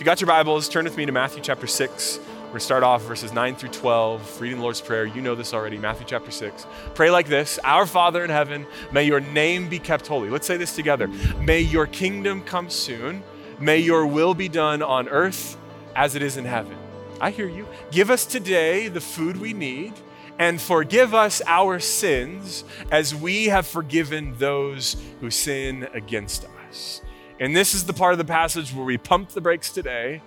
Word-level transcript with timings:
you 0.00 0.06
got 0.06 0.18
your 0.18 0.28
Bibles, 0.28 0.66
turn 0.70 0.84
with 0.84 0.96
me 0.96 1.04
to 1.04 1.12
Matthew 1.12 1.42
chapter 1.42 1.66
6. 1.66 2.18
We're 2.18 2.44
going 2.44 2.54
to 2.54 2.60
start 2.60 2.82
off 2.82 3.02
verses 3.02 3.34
9 3.34 3.54
through 3.54 3.68
12, 3.68 4.40
reading 4.40 4.56
the 4.56 4.62
Lord's 4.62 4.80
Prayer. 4.80 5.04
You 5.04 5.20
know 5.20 5.34
this 5.34 5.52
already, 5.52 5.76
Matthew 5.76 6.06
chapter 6.08 6.30
6. 6.30 6.66
Pray 6.94 7.10
like 7.10 7.28
this 7.28 7.58
Our 7.64 7.84
Father 7.84 8.24
in 8.24 8.30
heaven, 8.30 8.66
may 8.92 9.04
your 9.04 9.20
name 9.20 9.68
be 9.68 9.78
kept 9.78 10.06
holy. 10.06 10.30
Let's 10.30 10.46
say 10.46 10.56
this 10.56 10.74
together. 10.74 11.06
May 11.38 11.60
your 11.60 11.86
kingdom 11.86 12.40
come 12.40 12.70
soon. 12.70 13.22
May 13.58 13.76
your 13.80 14.06
will 14.06 14.32
be 14.32 14.48
done 14.48 14.80
on 14.80 15.06
earth 15.10 15.58
as 15.94 16.14
it 16.14 16.22
is 16.22 16.38
in 16.38 16.46
heaven. 16.46 16.78
I 17.20 17.30
hear 17.30 17.46
you. 17.46 17.68
Give 17.90 18.08
us 18.08 18.24
today 18.24 18.88
the 18.88 19.02
food 19.02 19.36
we 19.36 19.52
need 19.52 19.92
and 20.38 20.58
forgive 20.58 21.14
us 21.14 21.42
our 21.46 21.78
sins 21.78 22.64
as 22.90 23.14
we 23.14 23.48
have 23.48 23.66
forgiven 23.66 24.34
those 24.38 24.96
who 25.20 25.30
sin 25.30 25.88
against 25.92 26.46
us. 26.70 27.02
And 27.40 27.56
this 27.56 27.74
is 27.74 27.84
the 27.84 27.94
part 27.94 28.12
of 28.12 28.18
the 28.18 28.24
passage 28.24 28.72
where 28.74 28.84
we 28.84 28.98
pump 28.98 29.30
the 29.30 29.40
brakes 29.40 29.70
today, 29.70 30.20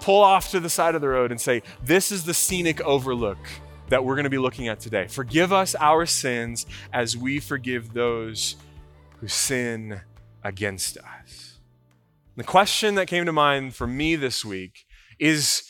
pull 0.00 0.20
off 0.20 0.50
to 0.50 0.60
the 0.60 0.68
side 0.68 0.96
of 0.96 1.00
the 1.00 1.08
road, 1.08 1.30
and 1.30 1.40
say, 1.40 1.62
This 1.84 2.10
is 2.10 2.24
the 2.24 2.34
scenic 2.34 2.80
overlook 2.80 3.38
that 3.88 4.04
we're 4.04 4.16
going 4.16 4.24
to 4.24 4.30
be 4.30 4.38
looking 4.38 4.66
at 4.66 4.80
today. 4.80 5.06
Forgive 5.06 5.52
us 5.52 5.76
our 5.76 6.04
sins 6.04 6.66
as 6.92 7.16
we 7.16 7.38
forgive 7.38 7.94
those 7.94 8.56
who 9.20 9.28
sin 9.28 10.00
against 10.42 10.98
us. 10.98 11.58
The 12.36 12.44
question 12.44 12.96
that 12.96 13.06
came 13.06 13.24
to 13.24 13.32
mind 13.32 13.74
for 13.74 13.86
me 13.86 14.16
this 14.16 14.44
week 14.44 14.84
is 15.18 15.67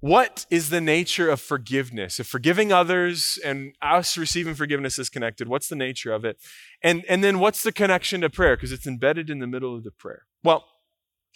what 0.00 0.46
is 0.50 0.70
the 0.70 0.80
nature 0.80 1.28
of 1.28 1.40
forgiveness? 1.40 2.20
If 2.20 2.28
forgiving 2.28 2.72
others 2.72 3.38
and 3.44 3.74
us 3.82 4.16
receiving 4.16 4.54
forgiveness 4.54 4.98
is 4.98 5.08
connected, 5.08 5.48
what's 5.48 5.68
the 5.68 5.76
nature 5.76 6.12
of 6.12 6.24
it? 6.24 6.36
And, 6.82 7.04
and 7.08 7.24
then 7.24 7.40
what's 7.40 7.62
the 7.62 7.72
connection 7.72 8.20
to 8.20 8.30
prayer? 8.30 8.56
Because 8.56 8.70
it's 8.70 8.86
embedded 8.86 9.28
in 9.28 9.40
the 9.40 9.46
middle 9.46 9.74
of 9.74 9.82
the 9.82 9.90
prayer. 9.90 10.22
Well, 10.44 10.64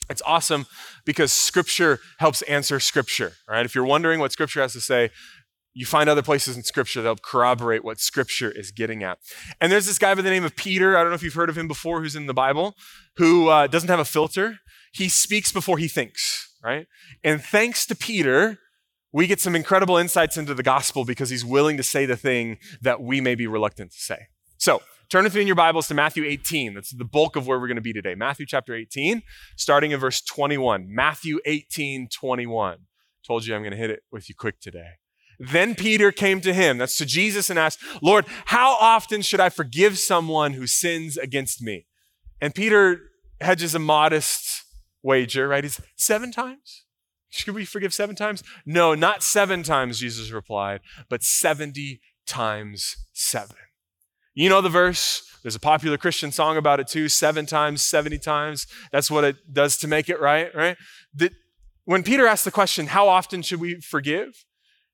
it's 0.09 0.23
awesome 0.25 0.67
because 1.05 1.33
scripture 1.33 1.99
helps 2.19 2.43
answer 2.43 2.79
scripture. 2.79 3.33
Right. 3.49 3.67
If 3.67 3.75
you're 3.75 3.85
wondering 3.85 4.21
what 4.21 4.33
scripture 4.33 4.61
has 4.61 4.73
to 4.75 4.81
say, 4.81 5.11
you 5.75 5.87
find 5.87 6.09
other 6.09 6.23
places 6.23 6.57
in 6.57 6.63
scripture 6.63 7.01
that 7.01 7.09
help 7.09 7.23
corroborate 7.23 7.83
what 7.83 7.99
scripture 7.99 8.51
is 8.51 8.71
getting 8.71 9.03
at. 9.03 9.19
And 9.61 9.73
there's 9.73 9.87
this 9.87 9.99
guy 9.99 10.15
by 10.15 10.23
the 10.23 10.31
name 10.31 10.45
of 10.45 10.55
Peter. 10.55 10.97
I 10.97 11.01
don't 11.01 11.11
know 11.11 11.15
if 11.15 11.23
you've 11.23 11.35
heard 11.35 11.49
of 11.49 11.57
him 11.57 11.67
before, 11.67 12.03
who's 12.03 12.15
in 12.15 12.27
the 12.27 12.35
Bible, 12.35 12.75
who 13.17 13.49
uh, 13.49 13.67
doesn't 13.67 13.89
have 13.89 13.99
a 13.99 14.05
filter. 14.05 14.59
He 14.93 15.09
speaks 15.09 15.51
before 15.51 15.79
he 15.79 15.89
thinks 15.89 16.42
right? 16.63 16.87
And 17.25 17.43
thanks 17.43 17.87
to 17.87 17.95
Peter, 17.95 18.59
we 19.13 19.27
get 19.27 19.41
some 19.41 19.55
incredible 19.55 19.97
insights 19.97 20.37
into 20.37 20.55
the 20.55 20.63
gospel 20.63 21.05
because 21.05 21.31
he's 21.31 21.45
willing 21.45 21.77
to 21.77 21.83
say 21.83 22.07
the 22.07 22.17
thing 22.17 22.59
that 22.81 23.03
we 23.03 23.21
may 23.21 23.35
be 23.35 23.47
reluctant 23.47 23.93
to 23.93 23.99
say. 23.99 24.29
So, 24.57 24.81
turn 25.11 25.25
with 25.25 25.35
me 25.35 25.43
in 25.43 25.47
your 25.47 25.57
Bibles 25.57 25.89
to 25.89 25.95
Matthew 25.95 26.25
18. 26.25 26.75
That's 26.75 26.95
the 26.95 27.05
bulk 27.05 27.37
of 27.37 27.47
where 27.47 27.59
we're 27.59 27.67
going 27.67 27.77
to 27.77 27.83
be 27.83 27.93
today. 27.93 28.15
Matthew 28.15 28.47
chapter 28.47 28.75
18, 28.75 29.23
starting 29.57 29.91
in 29.91 30.01
verse 30.01 30.23
21. 30.23 30.87
Matthew 30.89 31.41
18, 31.45 32.09
21. 32.09 32.79
Told 33.27 33.45
you 33.45 33.55
I'm 33.55 33.63
going 33.63 33.73
to 33.73 33.77
hit 33.77 33.91
it 33.91 34.01
with 34.11 34.29
you 34.29 34.35
quick 34.35 34.61
today. 34.61 34.93
Then 35.39 35.75
Peter 35.75 36.13
came 36.13 36.41
to 36.43 36.55
him, 36.55 36.79
that's 36.79 36.97
to 36.99 37.07
Jesus, 37.07 37.51
and 37.51 37.59
asked, 37.59 37.81
Lord, 38.01 38.27
how 38.47 38.77
often 38.81 39.23
should 39.23 39.41
I 39.41 39.49
forgive 39.49 39.99
someone 39.99 40.53
who 40.53 40.67
sins 40.67 41.17
against 41.17 41.61
me? 41.61 41.87
And 42.41 42.55
Peter 42.55 43.01
hedges 43.41 43.75
a 43.75 43.79
modest 43.79 44.63
wager, 45.03 45.49
right? 45.49 45.65
He's 45.65 45.81
seven 45.97 46.33
times? 46.33 46.85
Should 47.31 47.55
we 47.55 47.65
forgive 47.65 47.95
seven 47.95 48.15
times? 48.15 48.43
No, 48.67 48.95
not 48.95 49.23
seven 49.23 49.63
times, 49.63 49.99
Jesus 49.99 50.31
replied, 50.31 50.81
but 51.09 51.23
70 51.23 52.01
times 52.27 52.97
seven. 53.13 53.57
You 54.35 54.49
know 54.49 54.61
the 54.61 54.69
verse. 54.69 55.29
There's 55.43 55.55
a 55.55 55.61
popular 55.61 55.99
Christian 55.99 56.31
song 56.31 56.57
about 56.57 56.79
it 56.79 56.87
too 56.87 57.09
seven 57.09 57.47
times, 57.47 57.83
70 57.83 58.19
times. 58.19 58.67
That's 58.93 59.11
what 59.11 59.25
it 59.25 59.37
does 59.53 59.77
to 59.79 59.89
make 59.89 60.09
it 60.09 60.21
right, 60.21 60.55
right? 60.55 60.77
That 61.15 61.33
when 61.85 62.03
Peter 62.03 62.27
asked 62.27 62.45
the 62.45 62.51
question, 62.51 62.89
how 62.89 63.09
often 63.09 63.43
should 63.43 63.61
we 63.61 63.81
forgive? 63.81 64.45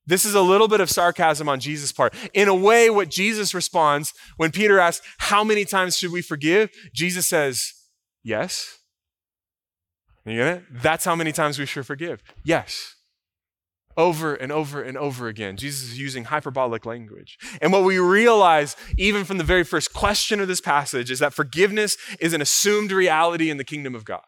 This 0.07 0.25
is 0.25 0.35
a 0.35 0.41
little 0.41 0.69
bit 0.69 0.81
of 0.81 0.89
sarcasm 0.89 1.51
on 1.51 1.61
Jesus' 1.61 1.93
part. 1.93 2.15
In 2.33 2.49
a 2.49 2.55
way, 2.55 2.89
what 2.89 3.11
Jesus 3.11 3.53
responds 3.53 4.15
when 4.39 4.51
Peter 4.51 4.79
asks, 4.79 5.07
How 5.19 5.45
many 5.45 5.67
times 5.67 5.99
should 5.99 6.13
we 6.13 6.23
forgive? 6.23 6.71
Jesus 6.95 7.27
says, 7.27 7.75
Yes. 8.25 8.78
You 10.28 10.39
get 10.39 10.56
it? 10.59 10.62
That's 10.71 11.05
how 11.05 11.15
many 11.15 11.33
times 11.33 11.59
we 11.59 11.66
should 11.66 11.87
forgive. 11.87 12.22
Yes. 12.44 12.94
Over 13.97 14.34
and 14.34 14.53
over 14.53 14.83
and 14.83 14.97
over 14.97 15.27
again. 15.28 15.56
Jesus 15.56 15.91
is 15.91 15.99
using 15.99 16.25
hyperbolic 16.25 16.87
language. 16.87 17.37
And 17.61 17.72
what 17.72 17.84
we 17.84 17.99
realize, 17.99 18.77
even 18.97 19.25
from 19.25 19.38
the 19.38 19.44
very 19.44 19.65
first 19.65 19.93
question 19.93 20.41
of 20.41 20.49
this 20.49 20.61
passage, 20.61 21.11
is 21.11 21.19
that 21.19 21.34
forgiveness 21.34 21.97
is 22.21 22.33
an 22.33 22.41
assumed 22.41 22.93
reality 22.93 23.50
in 23.50 23.56
the 23.56 23.65
kingdom 23.65 23.94
of 23.94 24.05
God. 24.05 24.22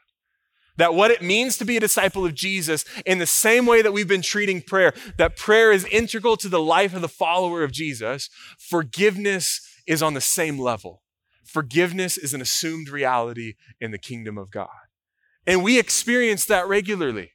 That 0.77 0.95
what 0.95 1.11
it 1.11 1.23
means 1.23 1.59
to 1.59 1.65
be 1.65 1.77
a 1.77 1.81
disciple 1.81 2.25
of 2.25 2.35
Jesus, 2.35 2.85
in 3.05 3.19
the 3.19 3.27
same 3.27 3.67
way 3.67 3.83
that 3.83 3.93
we've 3.93 4.09
been 4.09 4.23
treating 4.23 4.63
prayer, 4.63 4.95
that 5.19 5.37
prayer 5.37 5.71
is 5.71 5.85
integral 5.87 6.37
to 6.39 6.49
the 6.49 6.61
life 6.61 6.95
of 6.95 7.03
the 7.03 7.09
follower 7.09 7.63
of 7.63 7.71
Jesus, 7.71 8.31
forgiveness 8.59 9.61
is 9.87 10.03
on 10.03 10.15
the 10.15 10.21
same 10.21 10.59
level. 10.59 11.03
Forgiveness 11.45 12.17
is 12.17 12.33
an 12.33 12.41
assumed 12.41 12.89
reality 12.89 13.55
in 13.81 13.91
the 13.91 13.99
kingdom 13.99 14.39
of 14.39 14.51
God. 14.51 14.69
And 15.51 15.65
we 15.65 15.81
experience 15.81 16.45
that 16.45 16.69
regularly 16.69 17.33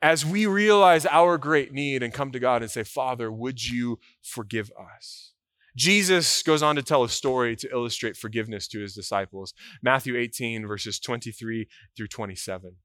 as 0.00 0.24
we 0.24 0.46
realize 0.46 1.04
our 1.04 1.36
great 1.36 1.70
need 1.70 2.02
and 2.02 2.10
come 2.10 2.32
to 2.32 2.40
God 2.40 2.62
and 2.62 2.70
say, 2.70 2.82
Father, 2.82 3.30
would 3.30 3.62
you 3.62 3.98
forgive 4.22 4.70
us? 4.70 5.34
Jesus 5.76 6.42
goes 6.42 6.62
on 6.62 6.76
to 6.76 6.82
tell 6.82 7.04
a 7.04 7.10
story 7.10 7.54
to 7.56 7.70
illustrate 7.70 8.16
forgiveness 8.16 8.66
to 8.68 8.80
his 8.80 8.94
disciples. 8.94 9.52
Matthew 9.82 10.16
18, 10.16 10.66
verses 10.66 10.98
23 10.98 11.68
through 11.94 12.08
27. 12.08 12.76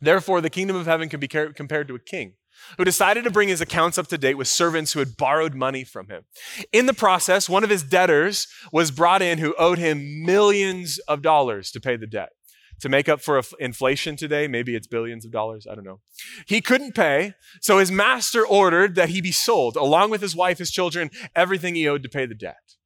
Therefore, 0.00 0.40
the 0.40 0.48
kingdom 0.48 0.76
of 0.76 0.86
heaven 0.86 1.10
can 1.10 1.20
be 1.20 1.28
compared 1.28 1.86
to 1.88 1.94
a 1.94 1.98
king 1.98 2.32
who 2.78 2.86
decided 2.86 3.24
to 3.24 3.30
bring 3.30 3.50
his 3.50 3.60
accounts 3.60 3.98
up 3.98 4.06
to 4.06 4.16
date 4.16 4.38
with 4.38 4.48
servants 4.48 4.94
who 4.94 5.00
had 5.00 5.18
borrowed 5.18 5.54
money 5.54 5.84
from 5.84 6.08
him. 6.08 6.22
In 6.72 6.86
the 6.86 6.94
process, 6.94 7.46
one 7.46 7.62
of 7.62 7.68
his 7.68 7.82
debtors 7.82 8.48
was 8.72 8.90
brought 8.90 9.20
in 9.20 9.36
who 9.36 9.54
owed 9.58 9.76
him 9.76 10.24
millions 10.24 10.98
of 11.08 11.20
dollars 11.20 11.70
to 11.72 11.80
pay 11.80 11.96
the 11.96 12.06
debt 12.06 12.30
to 12.80 12.88
make 12.88 13.08
up 13.08 13.20
for 13.20 13.40
inflation 13.58 14.16
today. 14.16 14.46
Maybe 14.48 14.74
it's 14.74 14.86
billions 14.86 15.24
of 15.24 15.32
dollars. 15.32 15.66
I 15.70 15.74
don't 15.74 15.84
know. 15.84 16.00
He 16.46 16.60
couldn't 16.60 16.94
pay. 16.94 17.34
So 17.60 17.78
his 17.78 17.90
master 17.90 18.46
ordered 18.46 18.94
that 18.94 19.08
he 19.08 19.20
be 19.20 19.32
sold, 19.32 19.76
along 19.76 20.10
with 20.10 20.20
his 20.20 20.36
wife, 20.36 20.58
his 20.58 20.70
children, 20.70 21.10
everything 21.34 21.74
he 21.74 21.88
owed 21.88 22.02
to 22.02 22.08
pay 22.08 22.26
the 22.26 22.34
debt. 22.34 22.76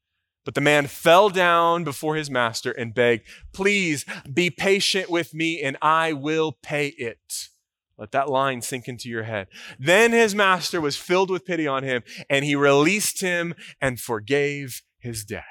But 0.45 0.55
the 0.55 0.61
man 0.61 0.87
fell 0.87 1.31
down 1.31 1.85
before 1.85 2.17
his 2.17 2.31
master 2.31 2.73
and 2.73 2.95
begged, 2.95 3.25
Please 3.53 4.05
be 4.33 4.51
patient 4.51 5.09
with 5.09 5.35
me 5.35 5.61
and 5.63 5.77
I 5.81 6.13
will 6.13 6.53
pay 6.63 6.89
it. 6.89 7.49
Let 7.97 8.11
that 8.13 8.29
line 8.29 8.63
sink 8.63 8.89
into 8.89 9.09
your 9.09 9.23
head. 9.23 9.47
Then 9.79 10.11
his 10.11 10.35
master 10.35 10.81
was 10.81 10.97
filled 10.97 11.31
with 11.31 11.45
pity 11.45 11.69
on 11.69 11.85
him 11.85 12.03
and 12.29 12.45
he 12.45 12.57
released 12.57 13.21
him 13.21 13.55
and 13.81 14.01
forgave 14.01 14.83
his 14.99 15.25
debt. 15.25 15.45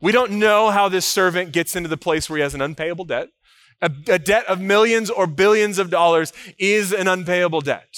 We 0.00 0.12
don't 0.12 0.32
know 0.32 0.70
how 0.70 0.88
this 0.88 1.06
servant 1.06 1.52
gets 1.52 1.74
into 1.74 1.88
the 1.88 1.96
place 1.96 2.28
where 2.28 2.36
he 2.36 2.42
has 2.42 2.54
an 2.54 2.60
unpayable 2.60 3.04
debt. 3.04 3.28
A, 3.80 3.90
a, 4.08 4.18
debt 4.18 4.46
of 4.46 4.60
millions 4.60 5.10
or 5.10 5.26
billions 5.26 5.78
of 5.78 5.90
dollars 5.90 6.32
is 6.58 6.92
an 6.92 7.08
unpayable 7.08 7.60
debt. 7.60 7.94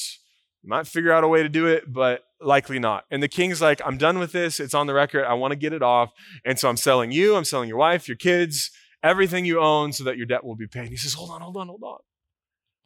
You 0.62 0.70
might 0.70 0.86
figure 0.88 1.12
out 1.12 1.22
a 1.22 1.28
way 1.28 1.42
to 1.42 1.48
do 1.48 1.66
it, 1.66 1.92
but 1.92 2.24
likely 2.40 2.78
not. 2.78 3.04
And 3.10 3.22
the 3.22 3.28
king's 3.28 3.62
like, 3.62 3.80
I'm 3.84 3.96
done 3.96 4.18
with 4.18 4.32
this. 4.32 4.58
It's 4.58 4.74
on 4.74 4.86
the 4.86 4.94
record. 4.94 5.24
I 5.24 5.34
want 5.34 5.52
to 5.52 5.56
get 5.56 5.72
it 5.72 5.82
off. 5.82 6.10
And 6.44 6.58
so 6.58 6.68
I'm 6.68 6.76
selling 6.76 7.12
you, 7.12 7.36
I'm 7.36 7.44
selling 7.44 7.68
your 7.68 7.78
wife, 7.78 8.08
your 8.08 8.16
kids, 8.16 8.70
everything 9.02 9.44
you 9.44 9.60
own 9.60 9.92
so 9.92 10.04
that 10.04 10.16
your 10.16 10.26
debt 10.26 10.44
will 10.44 10.56
be 10.56 10.66
paid. 10.66 10.82
And 10.82 10.90
he 10.90 10.96
says, 10.96 11.14
Hold 11.14 11.30
on, 11.30 11.40
hold 11.40 11.56
on, 11.56 11.68
hold 11.68 11.82
on. 11.84 11.98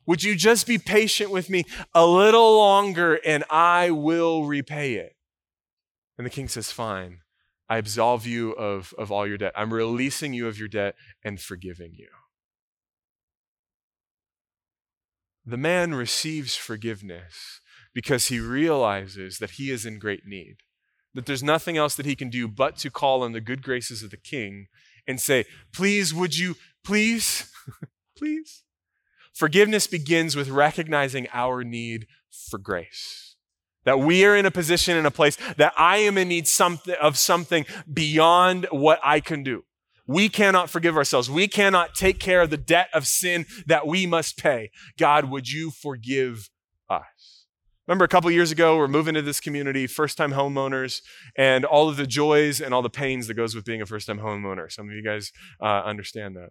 Would 0.07 0.23
you 0.23 0.35
just 0.35 0.67
be 0.67 0.79
patient 0.79 1.31
with 1.31 1.49
me 1.49 1.65
a 1.95 2.07
little 2.07 2.57
longer 2.57 3.21
and 3.25 3.45
I 3.49 3.91
will 3.91 4.45
repay 4.45 4.95
it? 4.95 5.17
And 6.19 6.27
the 6.27 6.31
king 6.31 6.49
says, 6.49 6.71
Fine. 6.71 7.22
I 7.73 7.79
absolve 7.79 8.27
you 8.27 8.53
of, 8.53 8.93
of 8.99 9.11
all 9.11 9.27
your 9.27 9.39
debt. 9.39 9.55
I'm 9.57 9.73
releasing 9.73 10.35
you 10.35 10.47
of 10.47 10.59
your 10.59 10.69
debt 10.69 10.95
and 11.25 11.41
forgiving 11.41 11.95
you. 11.97 12.09
The 15.47 15.57
man 15.57 15.95
receives 15.95 16.55
forgiveness 16.55 17.63
because 17.95 18.27
he 18.27 18.41
realizes 18.41 19.39
that 19.39 19.53
he 19.53 19.71
is 19.71 19.87
in 19.87 19.99
great 19.99 20.27
need, 20.27 20.57
that 21.15 21.25
there's 21.25 21.43
nothing 21.43 21.79
else 21.79 21.95
that 21.95 22.05
he 22.05 22.15
can 22.15 22.29
do 22.29 22.47
but 22.47 22.77
to 22.77 22.91
call 22.91 23.23
on 23.23 23.33
the 23.33 23.41
good 23.41 23.63
graces 23.63 24.03
of 24.03 24.11
the 24.11 24.19
king 24.19 24.67
and 25.09 25.19
say, 25.19 25.47
Please, 25.73 26.13
would 26.13 26.37
you, 26.37 26.57
please, 26.85 27.51
please? 28.19 28.65
Forgiveness 29.33 29.87
begins 29.87 30.37
with 30.37 30.51
recognizing 30.51 31.27
our 31.33 31.65
need 31.65 32.07
for 32.51 32.59
grace. 32.59 33.32
That 33.85 33.99
we 33.99 34.25
are 34.25 34.37
in 34.37 34.47
a 34.47 34.51
position, 34.51 34.97
in 34.97 35.07
a 35.07 35.11
place 35.11 35.37
that 35.57 35.73
I 35.77 35.99
am 35.99 36.17
in 36.17 36.29
need 36.29 36.47
something, 36.47 36.95
of 37.01 37.19
something 37.19 37.67
beyond 37.93 38.67
what 38.71 39.01
I 39.03 39.21
can 39.21 39.43
do. 39.43 39.65
We 40.07 40.29
cannot 40.29 40.69
forgive 40.71 40.97
ourselves. 40.97 41.31
We 41.31 41.49
cannot 41.49 41.95
take 41.95 42.19
care 42.19 42.43
of 42.43 42.51
the 42.51 42.57
debt 42.57 42.89
of 42.93 43.07
sin 43.07 43.47
that 43.67 43.87
we 43.87 44.07
must 44.07 44.37
pay. 44.37 44.71
God, 44.99 45.31
would 45.31 45.51
you 45.51 45.71
forgive 45.71 46.51
us? 46.89 47.47
Remember 47.87 48.05
a 48.05 48.09
couple 48.09 48.31
years 48.31 48.53
ago, 48.53 48.77
we're 48.77 48.89
moving 48.89 49.15
to 49.15 49.23
this 49.23 49.41
community, 49.41 49.87
first 49.87 50.17
time 50.17 50.33
homeowners, 50.33 51.01
and 51.37 51.65
all 51.65 51.89
of 51.89 51.97
the 51.97 52.07
joys 52.07 52.61
and 52.61 52.73
all 52.73 52.83
the 52.83 52.91
pains 52.91 53.27
that 53.27 53.35
goes 53.35 53.55
with 53.55 53.65
being 53.65 53.83
a 53.83 53.87
first 53.87 54.07
time 54.07 54.21
homeowner. 54.21 54.71
Some 54.71 54.89
of 54.89 54.95
you 54.95 55.03
guys 55.03 55.33
uh, 55.61 55.83
understand 55.85 56.37
that. 56.37 56.51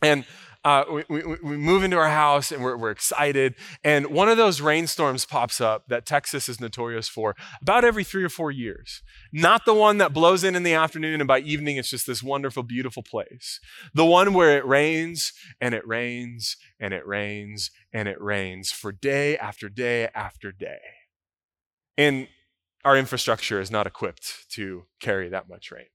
And 0.00 0.24
uh, 0.64 0.84
we, 0.90 1.04
we, 1.08 1.36
we, 1.42 1.56
move 1.58 1.84
into 1.84 1.98
our 1.98 2.08
house 2.08 2.50
and 2.50 2.62
we're, 2.62 2.76
we're 2.76 2.90
excited. 2.90 3.54
And 3.84 4.06
one 4.06 4.30
of 4.30 4.38
those 4.38 4.62
rainstorms 4.62 5.26
pops 5.26 5.60
up 5.60 5.88
that 5.88 6.06
Texas 6.06 6.48
is 6.48 6.58
notorious 6.58 7.06
for 7.06 7.36
about 7.60 7.84
every 7.84 8.02
three 8.02 8.24
or 8.24 8.30
four 8.30 8.50
years. 8.50 9.02
Not 9.30 9.66
the 9.66 9.74
one 9.74 9.98
that 9.98 10.14
blows 10.14 10.42
in 10.42 10.56
in 10.56 10.62
the 10.62 10.72
afternoon 10.72 11.20
and 11.20 11.28
by 11.28 11.40
evening 11.40 11.76
it's 11.76 11.90
just 11.90 12.06
this 12.06 12.22
wonderful, 12.22 12.62
beautiful 12.62 13.02
place. 13.02 13.60
The 13.92 14.06
one 14.06 14.32
where 14.32 14.56
it 14.56 14.66
rains 14.66 15.34
and 15.60 15.74
it 15.74 15.86
rains 15.86 16.56
and 16.80 16.94
it 16.94 17.06
rains 17.06 17.70
and 17.92 18.08
it 18.08 18.20
rains 18.20 18.72
for 18.72 18.90
day 18.90 19.36
after 19.36 19.68
day 19.68 20.08
after 20.14 20.50
day. 20.50 20.80
And 21.98 22.28
our 22.86 22.96
infrastructure 22.96 23.60
is 23.60 23.70
not 23.70 23.86
equipped 23.86 24.50
to 24.52 24.84
carry 25.00 25.28
that 25.28 25.48
much 25.48 25.70
rain. 25.70 25.86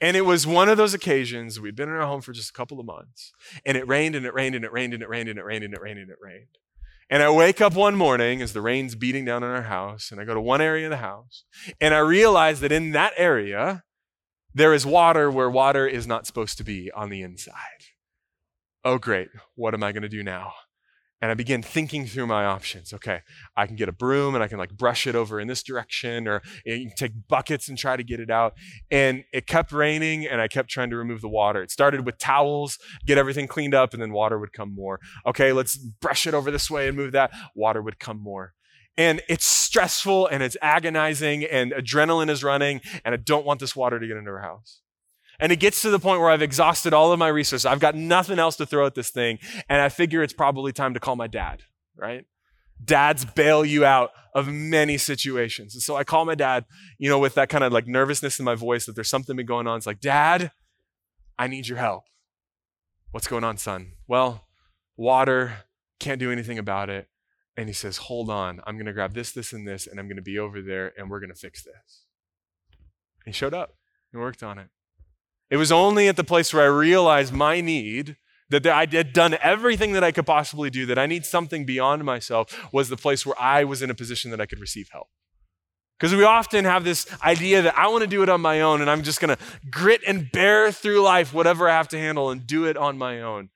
And 0.00 0.16
it 0.16 0.22
was 0.22 0.46
one 0.46 0.68
of 0.68 0.76
those 0.76 0.94
occasions, 0.94 1.60
we'd 1.60 1.76
been 1.76 1.88
in 1.88 1.94
our 1.94 2.06
home 2.06 2.20
for 2.20 2.32
just 2.32 2.50
a 2.50 2.52
couple 2.52 2.80
of 2.80 2.86
months, 2.86 3.32
and 3.64 3.76
it 3.76 3.86
rained 3.86 4.14
and 4.14 4.26
it 4.26 4.34
rained 4.34 4.54
and 4.54 4.64
it 4.64 4.72
rained 4.72 4.94
and 4.94 5.02
it 5.02 5.08
rained 5.08 5.28
and 5.28 5.38
it 5.38 5.44
rained 5.44 5.64
and 5.64 5.74
it 5.74 5.80
rained 5.80 5.98
and 5.98 6.10
it 6.10 6.18
rained. 6.20 6.58
And 7.10 7.22
I 7.22 7.30
wake 7.30 7.60
up 7.60 7.74
one 7.74 7.94
morning 7.94 8.40
as 8.40 8.52
the 8.52 8.62
rain's 8.62 8.94
beating 8.94 9.24
down 9.24 9.42
on 9.44 9.50
our 9.50 9.62
house, 9.62 10.10
and 10.10 10.20
I 10.20 10.24
go 10.24 10.34
to 10.34 10.40
one 10.40 10.60
area 10.60 10.86
of 10.86 10.90
the 10.90 10.96
house, 10.96 11.44
and 11.80 11.94
I 11.94 11.98
realize 11.98 12.60
that 12.60 12.72
in 12.72 12.92
that 12.92 13.12
area, 13.16 13.84
there 14.54 14.72
is 14.72 14.86
water 14.86 15.30
where 15.30 15.50
water 15.50 15.86
is 15.86 16.06
not 16.06 16.26
supposed 16.26 16.58
to 16.58 16.64
be 16.64 16.90
on 16.92 17.10
the 17.10 17.22
inside. 17.22 17.54
Oh, 18.84 18.98
great. 18.98 19.28
What 19.54 19.74
am 19.74 19.82
I 19.82 19.92
going 19.92 20.02
to 20.02 20.08
do 20.08 20.22
now? 20.22 20.54
And 21.22 21.30
I 21.30 21.34
began 21.34 21.62
thinking 21.62 22.04
through 22.04 22.26
my 22.26 22.44
options. 22.44 22.92
Okay, 22.92 23.20
I 23.56 23.66
can 23.66 23.76
get 23.76 23.88
a 23.88 23.92
broom 23.92 24.34
and 24.34 24.42
I 24.42 24.48
can 24.48 24.58
like 24.58 24.76
brush 24.76 25.06
it 25.06 25.14
over 25.14 25.40
in 25.40 25.46
this 25.46 25.62
direction, 25.62 26.26
or 26.26 26.42
you 26.66 26.88
can 26.88 26.96
take 26.96 27.12
buckets 27.28 27.68
and 27.68 27.78
try 27.78 27.96
to 27.96 28.02
get 28.02 28.18
it 28.18 28.28
out. 28.28 28.54
And 28.90 29.22
it 29.32 29.46
kept 29.46 29.70
raining, 29.70 30.26
and 30.26 30.40
I 30.40 30.48
kept 30.48 30.68
trying 30.68 30.90
to 30.90 30.96
remove 30.96 31.20
the 31.20 31.28
water. 31.28 31.62
It 31.62 31.70
started 31.70 32.04
with 32.04 32.18
towels, 32.18 32.76
get 33.06 33.16
everything 33.16 33.46
cleaned 33.46 33.74
up, 33.74 33.94
and 33.94 34.02
then 34.02 34.12
water 34.12 34.38
would 34.38 34.52
come 34.52 34.74
more. 34.74 34.98
Okay, 35.24 35.52
let's 35.52 35.76
brush 35.76 36.26
it 36.26 36.34
over 36.34 36.50
this 36.50 36.68
way 36.68 36.88
and 36.88 36.96
move 36.96 37.12
that. 37.12 37.30
Water 37.54 37.80
would 37.80 38.00
come 38.00 38.20
more. 38.20 38.52
And 38.98 39.22
it's 39.26 39.46
stressful 39.46 40.26
and 40.26 40.42
it's 40.42 40.56
agonizing, 40.60 41.44
and 41.44 41.72
adrenaline 41.72 42.28
is 42.28 42.44
running, 42.44 42.80
and 43.04 43.14
I 43.14 43.16
don't 43.16 43.46
want 43.46 43.60
this 43.60 43.74
water 43.74 43.98
to 43.98 44.06
get 44.06 44.18
into 44.18 44.30
our 44.30 44.42
house. 44.42 44.81
And 45.42 45.50
it 45.50 45.56
gets 45.56 45.82
to 45.82 45.90
the 45.90 45.98
point 45.98 46.20
where 46.20 46.30
I've 46.30 46.40
exhausted 46.40 46.94
all 46.94 47.10
of 47.10 47.18
my 47.18 47.26
resources. 47.26 47.66
I've 47.66 47.80
got 47.80 47.96
nothing 47.96 48.38
else 48.38 48.54
to 48.56 48.64
throw 48.64 48.86
at 48.86 48.94
this 48.94 49.10
thing. 49.10 49.40
And 49.68 49.80
I 49.80 49.88
figure 49.88 50.22
it's 50.22 50.32
probably 50.32 50.72
time 50.72 50.94
to 50.94 51.00
call 51.00 51.16
my 51.16 51.26
dad, 51.26 51.62
right? 51.96 52.26
Dads 52.82 53.24
bail 53.24 53.64
you 53.64 53.84
out 53.84 54.12
of 54.36 54.46
many 54.46 54.96
situations. 54.96 55.74
And 55.74 55.82
so 55.82 55.96
I 55.96 56.04
call 56.04 56.24
my 56.24 56.36
dad, 56.36 56.64
you 56.96 57.08
know, 57.08 57.18
with 57.18 57.34
that 57.34 57.48
kind 57.48 57.64
of 57.64 57.72
like 57.72 57.88
nervousness 57.88 58.38
in 58.38 58.44
my 58.44 58.54
voice 58.54 58.86
that 58.86 58.94
there's 58.94 59.10
something 59.10 59.34
been 59.34 59.44
going 59.44 59.66
on. 59.66 59.78
It's 59.78 59.86
like, 59.86 60.00
Dad, 60.00 60.52
I 61.36 61.48
need 61.48 61.66
your 61.66 61.78
help. 61.78 62.04
What's 63.10 63.26
going 63.26 63.42
on, 63.42 63.56
son? 63.56 63.94
Well, 64.06 64.46
water, 64.96 65.64
can't 65.98 66.20
do 66.20 66.30
anything 66.30 66.58
about 66.58 66.88
it. 66.88 67.08
And 67.56 67.68
he 67.68 67.72
says, 67.72 67.96
Hold 67.96 68.30
on, 68.30 68.60
I'm 68.64 68.76
going 68.76 68.86
to 68.86 68.92
grab 68.92 69.12
this, 69.12 69.32
this, 69.32 69.52
and 69.52 69.66
this, 69.66 69.88
and 69.88 69.98
I'm 69.98 70.06
going 70.06 70.16
to 70.16 70.22
be 70.22 70.38
over 70.38 70.62
there, 70.62 70.92
and 70.96 71.10
we're 71.10 71.20
going 71.20 71.32
to 71.32 71.38
fix 71.38 71.64
this. 71.64 72.04
He 73.26 73.32
showed 73.32 73.54
up 73.54 73.74
and 74.12 74.22
worked 74.22 74.44
on 74.44 74.58
it. 74.60 74.68
It 75.52 75.58
was 75.58 75.70
only 75.70 76.08
at 76.08 76.16
the 76.16 76.24
place 76.24 76.54
where 76.54 76.62
I 76.62 76.66
realized 76.66 77.30
my 77.30 77.60
need, 77.60 78.16
that 78.48 78.66
I 78.66 78.86
had 78.90 79.12
done 79.12 79.36
everything 79.42 79.92
that 79.92 80.02
I 80.02 80.10
could 80.10 80.24
possibly 80.24 80.70
do, 80.70 80.86
that 80.86 80.98
I 80.98 81.04
need 81.04 81.26
something 81.26 81.66
beyond 81.66 82.04
myself, 82.04 82.72
was 82.72 82.88
the 82.88 82.96
place 82.96 83.26
where 83.26 83.38
I 83.38 83.62
was 83.64 83.82
in 83.82 83.90
a 83.90 83.94
position 83.94 84.30
that 84.30 84.40
I 84.40 84.46
could 84.46 84.60
receive 84.60 84.88
help. 84.92 85.08
Because 85.98 86.14
we 86.14 86.24
often 86.24 86.64
have 86.64 86.84
this 86.84 87.06
idea 87.22 87.60
that 87.60 87.76
I 87.76 87.88
want 87.88 88.00
to 88.00 88.08
do 88.08 88.22
it 88.22 88.30
on 88.30 88.40
my 88.40 88.62
own 88.62 88.80
and 88.80 88.88
I'm 88.88 89.02
just 89.02 89.20
going 89.20 89.36
to 89.36 89.44
grit 89.70 90.00
and 90.06 90.32
bear 90.32 90.72
through 90.72 91.02
life, 91.02 91.34
whatever 91.34 91.68
I 91.68 91.76
have 91.76 91.88
to 91.88 91.98
handle, 91.98 92.30
and 92.30 92.46
do 92.46 92.64
it 92.64 92.78
on 92.78 92.96
my 92.96 93.20
own. 93.20 93.50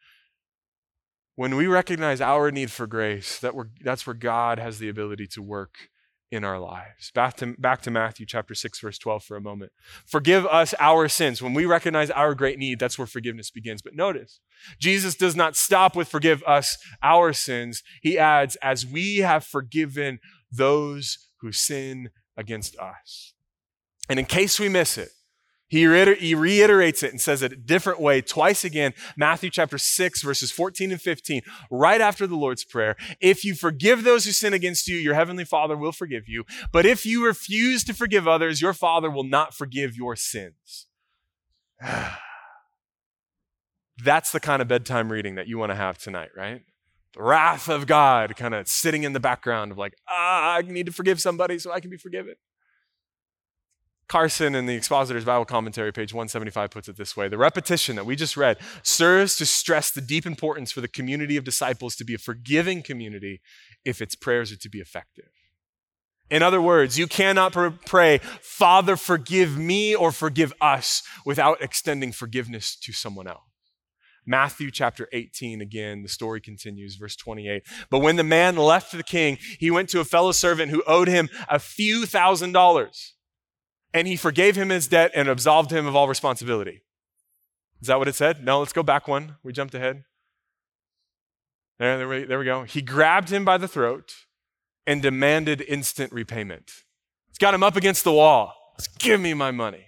When 1.34 1.56
we 1.56 1.66
recognize 1.66 2.20
our 2.20 2.50
need 2.50 2.70
for 2.70 2.87
grace, 2.87 3.38
that 3.38 3.54
that's 3.82 4.06
where 4.06 4.12
God 4.12 4.58
has 4.58 4.78
the 4.78 4.90
ability 4.90 5.28
to 5.28 5.40
work 5.40 5.88
in 6.31 6.44
our 6.44 6.58
lives. 6.58 7.11
Back 7.14 7.37
to, 7.37 7.55
back 7.58 7.82
to 7.82 7.90
Matthew 7.90 8.26
chapter 8.26 8.55
6, 8.55 8.81
verse 8.81 8.99
12 8.99 9.23
for 9.23 9.37
a 9.37 9.40
moment. 9.40 9.73
Forgive 10.05 10.44
us 10.46 10.75
our 10.81 11.08
sins. 11.08 11.40
When 11.40 11.55
we 11.55 11.67
recognize 11.67 12.11
our 12.11 12.34
great 12.34 12.58
need, 12.58 12.78
that's 12.78 12.99
where 12.99 13.06
forgiveness 13.06 13.50
begins. 13.50 13.82
But 13.82 13.94
notice, 13.94 14.40
Jesus 14.81 15.14
does 15.14 15.37
not 15.37 15.56
stop 15.56 15.94
with 15.94 16.08
forgive 16.08 16.43
us 16.44 16.78
our 17.02 17.32
sins. 17.32 17.82
He 18.02 18.19
adds, 18.19 18.56
as 18.56 18.84
we 18.84 19.19
have 19.19 19.44
forgiven 19.44 20.19
those 20.50 21.28
who 21.40 21.52
sin 21.52 22.11
against 22.37 22.76
us. 22.78 23.34
And 24.08 24.19
in 24.19 24.25
case 24.25 24.58
we 24.58 24.69
miss 24.69 24.99
it, 24.99 25.11
he, 25.68 25.86
reiter- 25.86 26.14
he 26.14 26.34
reiterates 26.34 27.02
it 27.02 27.10
and 27.10 27.20
says 27.20 27.42
it 27.42 27.52
a 27.52 27.56
different 27.56 28.00
way 28.00 28.20
twice 28.20 28.64
again. 28.64 28.94
Matthew 29.16 29.50
chapter 29.50 29.78
6, 29.78 30.22
verses 30.22 30.52
14 30.52 30.92
and 30.92 31.00
15, 31.00 31.42
right 31.70 32.00
after 32.00 32.26
the 32.26 32.36
Lord's 32.36 32.64
Prayer. 32.64 32.96
If 33.20 33.44
you 33.44 33.54
forgive 33.54 34.04
those 34.04 34.24
who 34.24 34.32
sin 34.32 34.54
against 34.54 34.86
you, 34.86 34.96
your 34.96 35.14
heavenly 35.14 35.44
Father 35.44 35.76
will 35.76 35.92
forgive 35.92 36.28
you. 36.28 36.44
But 36.72 36.86
if 36.86 37.04
you 37.04 37.26
refuse 37.26 37.82
to 37.84 37.94
forgive 37.94 38.28
others, 38.28 38.60
your 38.60 38.72
Father 38.72 39.10
will 39.10 39.24
not 39.24 39.54
forgive 39.54 39.96
your 39.96 40.14
sins. 40.14 40.86
That's 44.04 44.30
the 44.30 44.40
kind 44.40 44.60
of 44.62 44.68
bedtime 44.68 45.10
reading 45.10 45.34
that 45.36 45.48
you 45.48 45.58
want 45.58 45.70
to 45.70 45.76
have 45.76 45.98
tonight, 45.98 46.28
right? 46.36 46.62
The 47.14 47.22
wrath 47.22 47.68
of 47.68 47.86
God 47.86 48.36
kind 48.36 48.54
of 48.54 48.68
sitting 48.68 49.04
in 49.04 49.14
the 49.14 49.20
background 49.20 49.72
of 49.72 49.78
like, 49.78 49.94
ah, 50.08 50.56
I 50.56 50.62
need 50.62 50.86
to 50.86 50.92
forgive 50.92 51.20
somebody 51.20 51.58
so 51.58 51.72
I 51.72 51.80
can 51.80 51.90
be 51.90 51.96
forgiven. 51.96 52.34
Carson 54.08 54.55
in 54.55 54.67
the 54.67 54.76
Expositor's 54.76 55.25
Bible 55.25 55.44
Commentary, 55.44 55.93
page 55.93 56.12
175, 56.12 56.70
puts 56.70 56.88
it 56.88 56.97
this 56.97 57.17
way 57.17 57.29
The 57.29 57.38
repetition 57.38 57.97
that 57.97 58.06
we 58.06 58.14
just 58.14 58.37
read 58.37 58.58
serves 58.82 59.37
to 59.37 59.47
stress 59.47 59.91
the 59.91 60.00
deep 60.00 60.26
importance 60.26 60.70
for 60.70 60.81
the 60.81 60.88
community 60.88 61.37
of 61.37 61.44
disciples 61.44 61.97
to 61.97 62.05
be 62.05 62.14
a 62.14 62.19
forgiving 62.19 62.82
community 62.82 63.41
if 63.85 64.00
its 64.00 64.14
prayers 64.14 64.53
are 64.53 64.56
to 64.56 64.69
be 64.69 64.79
effective. 64.79 65.31
In 66.31 66.43
other 66.43 66.61
words, 66.61 66.99
you 66.99 67.06
cannot 67.06 67.53
pray, 67.85 68.19
Father, 68.19 68.97
forgive 68.97 69.56
me 69.56 69.94
or 69.94 70.11
forgive 70.11 70.52
us 70.61 71.02
without 71.25 71.62
extending 71.62 72.11
forgiveness 72.12 72.76
to 72.82 72.93
someone 72.93 73.29
else. 73.29 73.43
Matthew 74.29 74.73
chapter 74.73 75.09
18, 75.12 75.61
again, 75.61 76.02
the 76.02 76.09
story 76.09 76.41
continues, 76.41 76.97
verse 76.97 77.14
28. 77.14 77.62
But 77.91 78.00
when 78.00 78.17
the 78.17 78.25
man 78.25 78.56
left 78.56 78.91
the 78.91 79.05
king, 79.05 79.38
he 79.61 79.70
went 79.70 79.88
to 79.91 80.00
a 80.00 80.05
fellow 80.05 80.32
servant 80.32 80.73
who 80.73 80.82
owed 80.85 81.06
him 81.06 81.29
a 81.49 81.61
few 81.61 82.06
thousand 82.06 82.50
dollars 82.50 83.14
and 83.96 84.06
he 84.06 84.14
forgave 84.14 84.56
him 84.56 84.69
his 84.69 84.88
debt 84.88 85.10
and 85.14 85.26
absolved 85.26 85.72
him 85.72 85.87
of 85.87 85.96
all 85.96 86.06
responsibility. 86.06 86.82
Is 87.81 87.88
that 87.88 87.98
what 87.98 88.08
it 88.08 88.14
said? 88.14 88.44
No, 88.44 88.58
let's 88.58 88.75
go 88.75 88.82
back 88.82 89.08
one. 89.08 89.37
We 89.42 89.54
jumped 89.54 89.75
ahead. 89.75 90.04
There, 91.78 91.97
there, 91.97 92.09
we, 92.09 92.25
there 92.25 92.38
we 92.38 92.44
go. 92.44 92.64
He 92.64 92.82
grabbed 92.82 93.30
him 93.30 93.42
by 93.42 93.56
the 93.56 93.66
throat 93.66 94.12
and 94.87 95.00
demanded 95.00 95.62
instant 95.62 96.12
repayment. 96.12 96.71
He's 97.28 97.38
got 97.38 97.54
him 97.54 97.62
up 97.62 97.75
against 97.75 98.04
the 98.04 98.12
wall. 98.12 98.52
Just 98.76 98.99
give 98.99 99.18
me 99.18 99.32
my 99.32 99.50
money. 99.50 99.87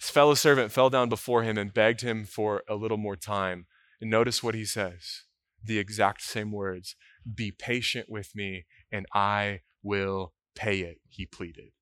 His 0.00 0.08
fellow 0.08 0.34
servant 0.34 0.72
fell 0.72 0.88
down 0.88 1.10
before 1.10 1.42
him 1.42 1.58
and 1.58 1.74
begged 1.74 2.00
him 2.00 2.24
for 2.24 2.62
a 2.66 2.74
little 2.74 2.96
more 2.96 3.16
time. 3.16 3.66
And 4.00 4.10
notice 4.10 4.42
what 4.42 4.54
he 4.54 4.64
says 4.64 5.24
the 5.62 5.78
exact 5.78 6.22
same 6.22 6.52
words 6.52 6.96
Be 7.34 7.52
patient 7.52 8.08
with 8.08 8.34
me, 8.34 8.64
and 8.90 9.04
I 9.12 9.60
will 9.82 10.32
pay 10.54 10.80
it, 10.80 11.00
he 11.06 11.26
pleaded 11.26 11.75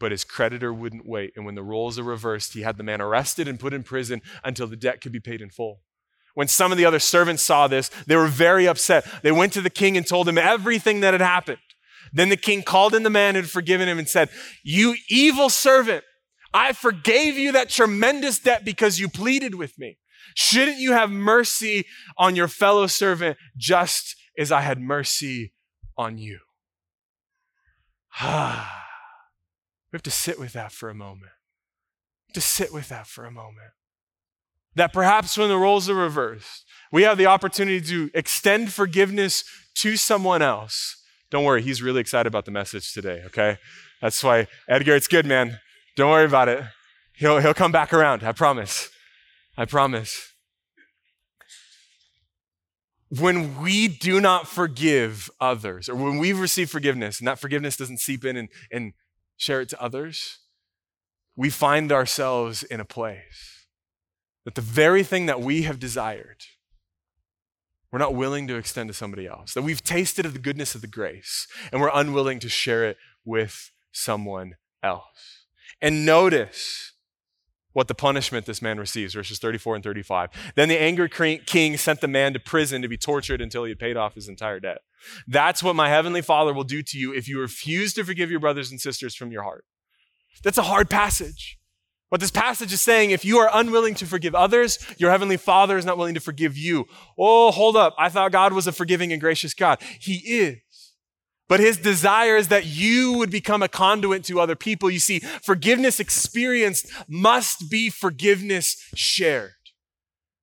but 0.00 0.10
his 0.10 0.24
creditor 0.24 0.72
wouldn't 0.72 1.06
wait. 1.06 1.32
And 1.36 1.44
when 1.44 1.54
the 1.54 1.62
roles 1.62 1.98
are 1.98 2.02
reversed, 2.02 2.54
he 2.54 2.62
had 2.62 2.78
the 2.78 2.82
man 2.82 3.00
arrested 3.00 3.46
and 3.46 3.60
put 3.60 3.74
in 3.74 3.84
prison 3.84 4.22
until 4.42 4.66
the 4.66 4.76
debt 4.76 5.00
could 5.00 5.12
be 5.12 5.20
paid 5.20 5.40
in 5.42 5.50
full. 5.50 5.82
When 6.34 6.48
some 6.48 6.72
of 6.72 6.78
the 6.78 6.86
other 6.86 6.98
servants 6.98 7.42
saw 7.42 7.68
this, 7.68 7.90
they 8.06 8.16
were 8.16 8.26
very 8.26 8.66
upset. 8.66 9.06
They 9.22 9.30
went 9.30 9.52
to 9.52 9.60
the 9.60 9.70
king 9.70 9.96
and 9.96 10.06
told 10.06 10.28
him 10.28 10.38
everything 10.38 11.00
that 11.00 11.12
had 11.14 11.20
happened. 11.20 11.58
Then 12.12 12.30
the 12.30 12.36
king 12.36 12.62
called 12.62 12.94
in 12.94 13.02
the 13.02 13.10
man 13.10 13.34
who 13.34 13.42
had 13.42 13.50
forgiven 13.50 13.88
him 13.88 13.98
and 13.98 14.08
said, 14.08 14.30
You 14.64 14.96
evil 15.08 15.48
servant, 15.50 16.02
I 16.52 16.72
forgave 16.72 17.36
you 17.36 17.52
that 17.52 17.68
tremendous 17.68 18.38
debt 18.38 18.64
because 18.64 18.98
you 18.98 19.08
pleaded 19.08 19.54
with 19.54 19.78
me. 19.78 19.98
Shouldn't 20.34 20.78
you 20.78 20.92
have 20.92 21.10
mercy 21.10 21.84
on 22.16 22.36
your 22.36 22.48
fellow 22.48 22.86
servant 22.86 23.36
just 23.56 24.16
as 24.38 24.50
I 24.50 24.62
had 24.62 24.80
mercy 24.80 25.52
on 25.96 26.18
you? 26.18 26.38
Ah. 28.22 28.79
We 29.92 29.96
have 29.96 30.02
to 30.04 30.10
sit 30.10 30.38
with 30.38 30.52
that 30.52 30.72
for 30.72 30.88
a 30.88 30.94
moment. 30.94 31.32
To 32.34 32.40
sit 32.40 32.72
with 32.72 32.88
that 32.90 33.06
for 33.06 33.24
a 33.24 33.30
moment. 33.30 33.72
That 34.76 34.92
perhaps 34.92 35.36
when 35.36 35.48
the 35.48 35.56
roles 35.56 35.88
are 35.88 35.94
reversed, 35.94 36.64
we 36.92 37.02
have 37.02 37.18
the 37.18 37.26
opportunity 37.26 37.80
to 37.80 38.10
extend 38.14 38.72
forgiveness 38.72 39.42
to 39.76 39.96
someone 39.96 40.42
else. 40.42 40.96
Don't 41.30 41.44
worry, 41.44 41.62
he's 41.62 41.82
really 41.82 42.00
excited 42.00 42.28
about 42.28 42.44
the 42.44 42.50
message 42.52 42.92
today, 42.92 43.22
okay? 43.26 43.58
That's 44.00 44.22
why, 44.22 44.46
Edgar, 44.68 44.94
it's 44.94 45.08
good, 45.08 45.26
man. 45.26 45.58
Don't 45.96 46.10
worry 46.10 46.24
about 46.24 46.48
it. 46.48 46.64
He'll, 47.14 47.38
he'll 47.38 47.54
come 47.54 47.72
back 47.72 47.92
around, 47.92 48.22
I 48.22 48.32
promise. 48.32 48.90
I 49.56 49.64
promise. 49.64 50.32
When 53.08 53.60
we 53.60 53.88
do 53.88 54.20
not 54.20 54.46
forgive 54.46 55.30
others, 55.40 55.88
or 55.88 55.96
when 55.96 56.18
we've 56.18 56.38
received 56.38 56.70
forgiveness 56.70 57.18
and 57.18 57.26
that 57.26 57.40
forgiveness 57.40 57.76
doesn't 57.76 57.98
seep 57.98 58.24
in 58.24 58.36
and, 58.36 58.48
and 58.70 58.92
share 59.40 59.62
it 59.62 59.70
to 59.70 59.82
others, 59.82 60.38
we 61.34 61.48
find 61.48 61.90
ourselves 61.90 62.62
in 62.62 62.78
a 62.78 62.84
place 62.84 63.66
that 64.44 64.54
the 64.54 64.60
very 64.60 65.02
thing 65.02 65.24
that 65.26 65.40
we 65.40 65.62
have 65.62 65.78
desired, 65.78 66.42
we're 67.90 67.98
not 67.98 68.14
willing 68.14 68.46
to 68.48 68.56
extend 68.56 68.90
to 68.90 68.94
somebody 68.94 69.26
else. 69.26 69.54
That 69.54 69.62
we've 69.62 69.82
tasted 69.82 70.26
of 70.26 70.34
the 70.34 70.38
goodness 70.38 70.74
of 70.74 70.82
the 70.82 70.86
grace 70.86 71.48
and 71.72 71.80
we're 71.80 71.90
unwilling 71.92 72.38
to 72.40 72.50
share 72.50 72.84
it 72.84 72.98
with 73.24 73.70
someone 73.92 74.56
else. 74.82 75.46
And 75.80 76.04
notice 76.04 76.89
what 77.72 77.88
the 77.88 77.94
punishment 77.94 78.46
this 78.46 78.62
man 78.62 78.78
receives, 78.78 79.14
verses 79.14 79.38
34 79.38 79.76
and 79.76 79.84
35. 79.84 80.30
Then 80.56 80.68
the 80.68 80.80
angry 80.80 81.08
king 81.46 81.76
sent 81.76 82.00
the 82.00 82.08
man 82.08 82.32
to 82.32 82.40
prison 82.40 82.82
to 82.82 82.88
be 82.88 82.96
tortured 82.96 83.40
until 83.40 83.64
he 83.64 83.70
had 83.70 83.78
paid 83.78 83.96
off 83.96 84.14
his 84.14 84.28
entire 84.28 84.60
debt. 84.60 84.78
That's 85.26 85.62
what 85.62 85.76
my 85.76 85.88
heavenly 85.88 86.22
Father 86.22 86.52
will 86.52 86.64
do 86.64 86.82
to 86.82 86.98
you 86.98 87.14
if 87.14 87.28
you 87.28 87.40
refuse 87.40 87.94
to 87.94 88.04
forgive 88.04 88.30
your 88.30 88.40
brothers 88.40 88.70
and 88.70 88.80
sisters 88.80 89.14
from 89.14 89.30
your 89.32 89.42
heart. 89.42 89.64
That's 90.42 90.58
a 90.58 90.62
hard 90.62 90.90
passage. 90.90 91.58
What 92.08 92.20
this 92.20 92.32
passage 92.32 92.72
is 92.72 92.80
saying, 92.80 93.12
if 93.12 93.24
you 93.24 93.38
are 93.38 93.48
unwilling 93.52 93.94
to 93.94 94.06
forgive 94.06 94.34
others, 94.34 94.84
your 94.98 95.12
heavenly 95.12 95.36
Father 95.36 95.78
is 95.78 95.84
not 95.84 95.96
willing 95.96 96.14
to 96.14 96.20
forgive 96.20 96.58
you. 96.58 96.86
Oh, 97.16 97.52
hold 97.52 97.76
up. 97.76 97.94
I 97.96 98.08
thought 98.08 98.32
God 98.32 98.52
was 98.52 98.66
a 98.66 98.72
forgiving 98.72 99.12
and 99.12 99.20
gracious 99.20 99.54
God. 99.54 99.80
He 100.00 100.14
is. 100.14 100.58
But 101.50 101.58
his 101.58 101.78
desire 101.78 102.36
is 102.36 102.46
that 102.48 102.66
you 102.66 103.14
would 103.14 103.30
become 103.30 103.60
a 103.60 103.68
conduit 103.68 104.22
to 104.26 104.38
other 104.38 104.54
people. 104.54 104.88
You 104.88 105.00
see, 105.00 105.18
forgiveness 105.18 105.98
experienced 105.98 106.86
must 107.08 107.68
be 107.68 107.90
forgiveness 107.90 108.76
shared. 108.94 109.50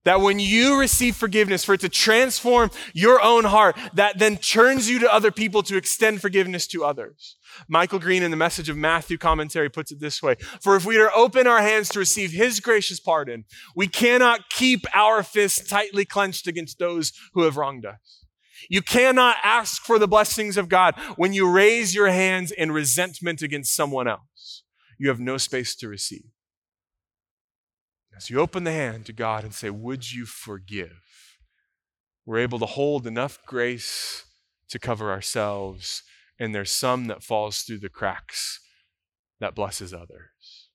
That 0.04 0.20
when 0.20 0.38
you 0.38 0.78
receive 0.78 1.16
forgiveness, 1.16 1.64
for 1.64 1.76
it 1.76 1.82
to 1.82 1.90
transform 1.90 2.72
your 2.94 3.22
own 3.22 3.46
heart, 3.46 3.78
that 3.94 4.20
then 4.20 4.36
turns 4.36 4.90
you 4.90 5.00
to 5.00 5.14
other 5.14 5.32
people 5.32 5.64
to 5.64 5.78
extend 5.78 6.22
forgiveness 6.22 6.68
to 6.68 6.84
others. 6.84 7.38
Michael 7.70 8.00
Green 8.00 8.22
in 8.22 8.32
the 8.32 8.38
message 8.38 8.68
of 8.68 8.76
Matthew 8.76 9.18
commentary 9.18 9.70
puts 9.70 9.94
it 9.94 10.02
this 10.02 10.22
way 10.22 10.36
For 10.62 10.76
if 10.76 10.86
we 10.86 11.00
are 11.00 11.12
open 11.16 11.48
our 11.48 11.62
hands 11.62 11.88
to 11.90 12.00
receive 12.00 12.32
his 12.32 12.60
gracious 12.60 13.00
pardon, 13.00 13.46
we 13.78 13.88
cannot 13.88 14.50
keep 14.50 14.86
our 14.94 15.24
fists 15.24 15.70
tightly 15.70 16.04
clenched 16.04 16.48
against 16.48 16.80
those 16.80 17.14
who 17.34 17.44
have 17.44 17.56
wronged 17.56 17.86
us. 17.86 18.27
You 18.70 18.82
cannot 18.82 19.38
ask 19.44 19.84
for 19.84 20.00
the 20.00 20.08
blessings 20.08 20.58
of 20.58 20.70
God 20.70 20.96
when 21.16 21.34
you 21.34 21.50
raise 21.50 21.94
your 21.96 22.10
hands 22.10 22.52
in 22.52 22.72
resentment 22.72 23.42
against 23.42 23.76
someone 23.76 24.08
else. 24.08 24.64
You 24.98 25.10
have 25.10 25.20
no 25.20 25.38
space 25.38 25.76
to 25.76 25.88
receive. 25.88 26.32
As 28.16 28.30
you 28.30 28.40
open 28.40 28.64
the 28.64 28.72
hand 28.72 29.06
to 29.06 29.14
God 29.14 29.44
and 29.44 29.54
say, 29.54 29.70
Would 29.70 30.12
you 30.12 30.26
forgive? 30.26 30.98
We're 32.26 32.40
able 32.40 32.60
to 32.60 32.66
hold 32.66 33.06
enough 33.06 33.40
grace 33.46 34.26
to 34.70 34.80
cover 34.80 35.12
ourselves, 35.12 36.04
and 36.40 36.54
there's 36.54 36.72
some 36.72 37.06
that 37.06 37.24
falls 37.24 37.62
through 37.62 37.80
the 37.80 37.90
cracks 37.90 38.60
that 39.40 39.56
blesses 39.56 39.94
others. 39.94 40.70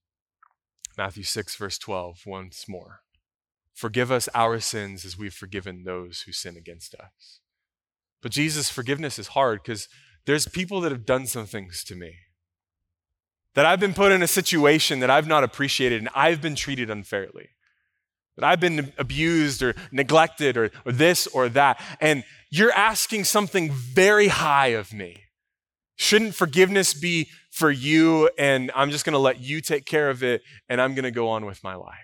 Matthew 0.96 1.24
6, 1.24 1.56
verse 1.56 1.78
12, 1.78 2.22
once 2.26 2.68
more. 2.68 3.00
Forgive 3.74 4.12
us 4.12 4.28
our 4.34 4.60
sins 4.60 5.04
as 5.04 5.18
we've 5.18 5.34
forgiven 5.34 5.84
those 5.84 6.22
who 6.22 6.32
sin 6.32 6.56
against 6.56 6.94
us. 6.94 7.40
But 8.22 8.32
Jesus' 8.32 8.70
forgiveness 8.70 9.18
is 9.18 9.28
hard 9.28 9.62
because 9.62 9.88
there's 10.24 10.46
people 10.46 10.80
that 10.82 10.92
have 10.92 11.04
done 11.04 11.26
some 11.26 11.46
things 11.46 11.84
to 11.84 11.96
me 11.96 12.14
that 13.54 13.66
I've 13.66 13.80
been 13.80 13.94
put 13.94 14.12
in 14.12 14.22
a 14.22 14.28
situation 14.28 15.00
that 15.00 15.10
I've 15.10 15.26
not 15.26 15.44
appreciated 15.44 15.98
and 16.00 16.08
I've 16.14 16.40
been 16.40 16.54
treated 16.54 16.88
unfairly. 16.90 17.50
That 18.36 18.46
I've 18.46 18.60
been 18.60 18.92
abused 18.96 19.62
or 19.62 19.74
neglected 19.90 20.56
or, 20.56 20.70
or 20.86 20.92
this 20.92 21.26
or 21.26 21.50
that. 21.50 21.80
And 22.00 22.24
you're 22.50 22.72
asking 22.72 23.24
something 23.24 23.70
very 23.70 24.28
high 24.28 24.68
of 24.68 24.94
me. 24.94 25.24
Shouldn't 25.96 26.34
forgiveness 26.34 26.94
be 26.94 27.28
for 27.50 27.70
you 27.70 28.30
and 28.38 28.72
I'm 28.74 28.90
just 28.90 29.04
going 29.04 29.12
to 29.12 29.18
let 29.18 29.40
you 29.40 29.60
take 29.60 29.84
care 29.84 30.08
of 30.08 30.22
it 30.22 30.42
and 30.68 30.80
I'm 30.80 30.94
going 30.94 31.04
to 31.04 31.10
go 31.10 31.28
on 31.28 31.44
with 31.44 31.62
my 31.62 31.74
life? 31.74 31.98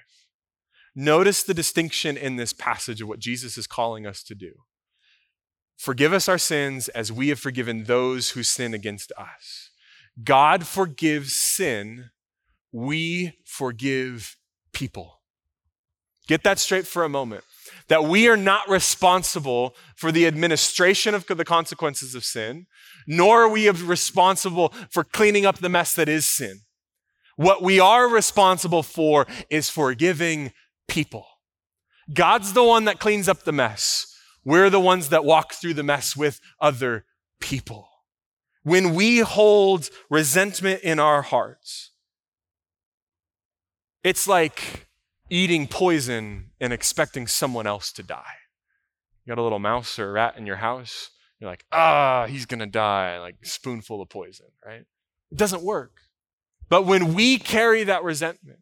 Notice 0.95 1.43
the 1.43 1.55
distinction 1.55 2.17
in 2.17 2.37
this 2.37 2.53
passage 2.53 3.01
of 3.01 3.09
what 3.09 3.21
Jesus 3.21 3.57
is 3.57 3.67
calling 3.67 4.07
us 4.07 4.23
to 4.25 4.35
do. 4.35 4.53
Forgive 5.79 6.13
us 6.13 6.29
our 6.29 6.39
sins 6.39 6.89
as 6.89 7.13
we 7.13 7.29
have 7.29 7.39
forgiven 7.39 7.85
those 7.85 8.31
who 8.31 8.43
sin 8.43 8.75
against 8.75 9.13
us. 9.17 9.71
God 10.25 10.67
forgives 10.67 11.37
sin, 11.37 12.11
we 12.73 13.39
forgive 13.45 14.37
people. 14.73 15.21
Get 16.27 16.43
that 16.43 16.59
straight 16.59 16.87
for 16.87 17.05
a 17.05 17.09
moment. 17.09 17.45
That 17.87 18.05
we 18.05 18.29
are 18.29 18.37
not 18.37 18.69
responsible 18.69 19.77
for 19.95 20.11
the 20.11 20.27
administration 20.27 21.15
of 21.15 21.27
the 21.27 21.45
consequences 21.45 22.15
of 22.15 22.25
sin, 22.25 22.67
nor 23.07 23.45
are 23.45 23.49
we 23.49 23.71
responsible 23.71 24.75
for 24.91 25.05
cleaning 25.05 25.47
up 25.47 25.59
the 25.59 25.69
mess 25.69 25.95
that 25.95 26.09
is 26.09 26.27
sin. 26.27 26.63
What 27.37 27.63
we 27.63 27.79
are 27.79 28.09
responsible 28.09 28.83
for 28.83 29.29
is 29.49 29.71
forgiving 29.71 30.53
people. 30.89 31.25
God's 32.13 32.53
the 32.53 32.65
one 32.65 32.85
that 32.87 32.99
cleans 32.99 33.29
up 33.29 33.45
the 33.45 33.53
mess. 33.53 34.18
We're 34.49 34.71
the 34.71 34.81
ones 34.81 35.11
that 35.11 35.25
walk 35.25 35.53
through 35.53 35.75
the 35.75 35.83
mess 35.83 36.17
with 36.17 36.41
other 36.61 37.05
people 37.41 37.89
when 38.69 38.95
we 38.95 39.21
hold 39.21 39.89
resentment 40.11 40.83
in 40.83 40.99
our 40.99 41.23
hearts, 41.23 41.93
it's 44.05 44.29
like 44.29 44.89
eating 45.31 45.67
poison 45.67 46.51
and 46.61 46.73
expecting 46.73 47.27
someone 47.27 47.67
else 47.67 47.93
to 47.93 48.03
die. 48.03 48.37
You 49.25 49.31
got 49.31 49.41
a 49.41 49.43
little 49.43 49.59
mouse 49.59 49.99
or 49.99 50.11
a 50.11 50.13
rat 50.13 50.37
in 50.37 50.47
your 50.47 50.57
house, 50.57 51.11
you're 51.41 51.51
like, 51.51 51.65
ah, 51.73 52.27
he's 52.29 52.47
gonna 52.47 52.67
die, 52.67 53.19
like 53.19 53.37
spoonful 53.43 54.03
of 54.03 54.09
poison, 54.09 54.47
right? 54.65 54.85
It 55.31 55.39
doesn't 55.39 55.63
work. 55.63 56.01
But 56.69 56.85
when 56.85 57.15
we 57.15 57.39
carry 57.39 57.85
that 57.85 58.05
resentment, 58.05 58.61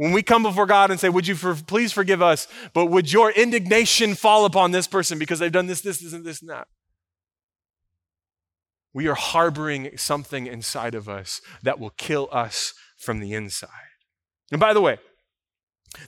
when 0.00 0.12
we 0.12 0.22
come 0.22 0.42
before 0.42 0.66
God 0.66 0.90
and 0.90 0.98
say, 0.98 1.08
Would 1.08 1.26
you 1.26 1.34
for, 1.34 1.54
please 1.54 1.92
forgive 1.92 2.22
us, 2.22 2.48
but 2.72 2.86
would 2.86 3.12
your 3.12 3.30
indignation 3.30 4.14
fall 4.14 4.44
upon 4.44 4.70
this 4.70 4.86
person 4.86 5.18
because 5.18 5.38
they've 5.38 5.52
done 5.52 5.66
this, 5.66 5.80
this, 5.80 6.00
this, 6.00 6.12
and 6.12 6.24
this, 6.24 6.40
and 6.40 6.50
that? 6.50 6.68
we 8.92 9.06
are 9.06 9.14
harboring 9.14 9.96
something 9.96 10.46
inside 10.46 10.94
of 10.94 11.08
us 11.08 11.40
that 11.62 11.78
will 11.78 11.90
kill 11.90 12.28
us 12.32 12.74
from 12.98 13.20
the 13.20 13.32
inside. 13.32 13.68
And 14.50 14.60
by 14.60 14.74
the 14.74 14.80
way, 14.80 14.98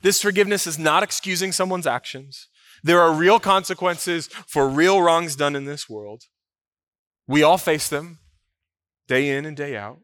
this 0.02 0.20
forgiveness 0.20 0.66
is 0.66 0.78
not 0.78 1.02
excusing 1.02 1.52
someone's 1.52 1.86
actions. 1.86 2.48
There 2.82 3.00
are 3.00 3.12
real 3.12 3.38
consequences 3.38 4.26
for 4.26 4.68
real 4.68 5.00
wrongs 5.00 5.36
done 5.36 5.54
in 5.54 5.64
this 5.64 5.88
world. 5.88 6.24
We 7.26 7.42
all 7.42 7.58
face 7.58 7.88
them 7.88 8.18
day 9.06 9.36
in 9.36 9.44
and 9.44 9.56
day 9.56 9.76
out. 9.76 9.98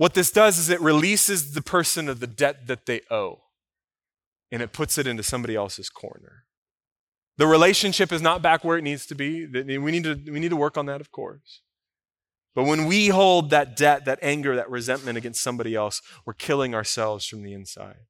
What 0.00 0.14
this 0.14 0.30
does 0.30 0.56
is 0.56 0.70
it 0.70 0.80
releases 0.80 1.52
the 1.52 1.60
person 1.60 2.08
of 2.08 2.20
the 2.20 2.26
debt 2.26 2.66
that 2.68 2.86
they 2.86 3.02
owe 3.10 3.42
and 4.50 4.62
it 4.62 4.72
puts 4.72 4.96
it 4.96 5.06
into 5.06 5.22
somebody 5.22 5.54
else's 5.54 5.90
corner. 5.90 6.44
The 7.36 7.46
relationship 7.46 8.10
is 8.10 8.22
not 8.22 8.40
back 8.40 8.64
where 8.64 8.78
it 8.78 8.82
needs 8.82 9.04
to 9.08 9.14
be. 9.14 9.44
We 9.44 9.92
need 9.92 10.04
to, 10.04 10.18
we 10.32 10.40
need 10.40 10.48
to 10.48 10.56
work 10.56 10.78
on 10.78 10.86
that, 10.86 11.02
of 11.02 11.12
course. 11.12 11.60
But 12.54 12.64
when 12.64 12.86
we 12.86 13.08
hold 13.08 13.50
that 13.50 13.76
debt, 13.76 14.06
that 14.06 14.18
anger, 14.22 14.56
that 14.56 14.70
resentment 14.70 15.18
against 15.18 15.42
somebody 15.42 15.74
else, 15.74 16.00
we're 16.24 16.32
killing 16.32 16.74
ourselves 16.74 17.26
from 17.26 17.42
the 17.42 17.52
inside. 17.52 18.06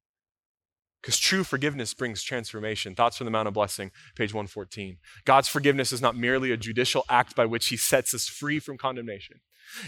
Because 1.01 1.19
true 1.19 1.43
forgiveness 1.43 1.93
brings 1.93 2.23
transformation. 2.23 2.95
Thoughts 2.95 3.17
from 3.17 3.25
the 3.25 3.31
Mount 3.31 3.49
of 3.49 3.53
Blessing, 3.53 3.91
page 4.15 4.33
114. 4.33 4.95
God's 5.25 5.49
forgiveness 5.49 5.91
is 5.91 6.01
not 6.01 6.15
merely 6.15 6.53
a 6.53 6.57
judicial 6.57 7.03
act 7.09 7.35
by 7.35 7.45
which 7.45 7.67
he 7.67 7.75
sets 7.75 8.13
us 8.13 8.29
free 8.29 8.59
from 8.59 8.77
condemnation. 8.77 9.41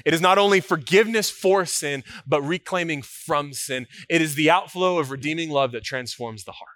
It 0.06 0.13
is 0.13 0.22
not 0.22 0.38
only 0.38 0.60
forgiveness 0.60 1.30
for 1.30 1.66
sin, 1.66 2.04
but 2.25 2.42
reclaiming 2.42 3.02
from 3.02 3.54
sin. 3.54 3.88
It 4.10 4.22
is 4.22 4.36
the 4.36 4.50
outflow 4.50 5.00
of 5.00 5.12
redeeming 5.12 5.50
love 5.50 5.72
that 5.72 5.84
transforms 5.84 6.44
the 6.44 6.54
heart. 6.54 6.70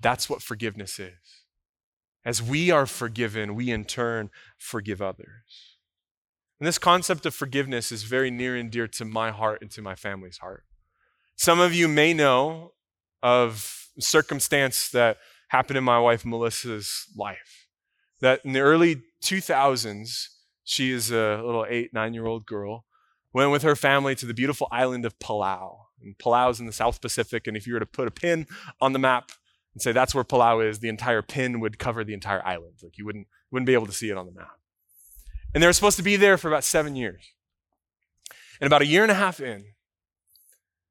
That's 0.00 0.30
what 0.30 0.42
forgiveness 0.42 0.98
is. 0.98 1.12
As 2.24 2.42
we 2.42 2.70
are 2.70 2.86
forgiven, 2.86 3.54
we 3.54 3.70
in 3.70 3.84
turn 3.84 4.30
forgive 4.58 5.00
others. 5.00 5.76
And 6.60 6.66
this 6.66 6.78
concept 6.78 7.24
of 7.26 7.34
forgiveness 7.34 7.92
is 7.92 8.02
very 8.02 8.30
near 8.30 8.56
and 8.56 8.70
dear 8.70 8.88
to 8.88 9.04
my 9.04 9.30
heart 9.30 9.62
and 9.62 9.70
to 9.72 9.82
my 9.82 9.94
family's 9.94 10.38
heart. 10.38 10.64
Some 11.36 11.60
of 11.60 11.72
you 11.72 11.86
may 11.86 12.12
know 12.12 12.72
of 13.22 13.88
circumstance 13.98 14.88
that 14.90 15.18
happened 15.48 15.78
in 15.78 15.84
my 15.84 15.98
wife 15.98 16.24
Melissa's 16.24 17.06
life. 17.16 17.66
That 18.20 18.40
in 18.44 18.52
the 18.52 18.60
early 18.60 19.02
2000s, 19.22 20.26
she 20.68 20.90
is 20.90 21.10
a 21.10 21.40
little 21.42 21.64
eight, 21.66 21.94
nine 21.94 22.12
year 22.12 22.26
old 22.26 22.44
girl, 22.44 22.84
went 23.32 23.50
with 23.50 23.62
her 23.62 23.74
family 23.74 24.14
to 24.14 24.26
the 24.26 24.34
beautiful 24.34 24.68
island 24.70 25.06
of 25.06 25.18
Palau. 25.18 25.78
And 26.02 26.16
Palau 26.18 26.50
is 26.50 26.60
in 26.60 26.66
the 26.66 26.72
South 26.72 27.00
Pacific, 27.00 27.46
and 27.46 27.56
if 27.56 27.66
you 27.66 27.72
were 27.72 27.80
to 27.80 27.86
put 27.86 28.06
a 28.06 28.10
pin 28.10 28.46
on 28.78 28.92
the 28.92 28.98
map, 28.98 29.32
and 29.72 29.80
say 29.80 29.92
that's 29.92 30.14
where 30.14 30.24
Palau 30.24 30.68
is, 30.68 30.80
the 30.80 30.90
entire 30.90 31.22
pin 31.22 31.60
would 31.60 31.78
cover 31.78 32.04
the 32.04 32.12
entire 32.12 32.46
island. 32.46 32.74
Like 32.82 32.98
you 32.98 33.06
wouldn't, 33.06 33.28
wouldn't 33.50 33.66
be 33.66 33.72
able 33.72 33.86
to 33.86 33.92
see 33.92 34.10
it 34.10 34.18
on 34.18 34.26
the 34.26 34.32
map. 34.32 34.58
And 35.54 35.62
they 35.62 35.66
were 35.66 35.72
supposed 35.72 35.96
to 35.96 36.02
be 36.02 36.16
there 36.16 36.36
for 36.36 36.48
about 36.48 36.64
seven 36.64 36.94
years. 36.94 37.32
And 38.60 38.66
about 38.66 38.82
a 38.82 38.86
year 38.86 39.02
and 39.02 39.10
a 39.10 39.14
half 39.14 39.40
in, 39.40 39.64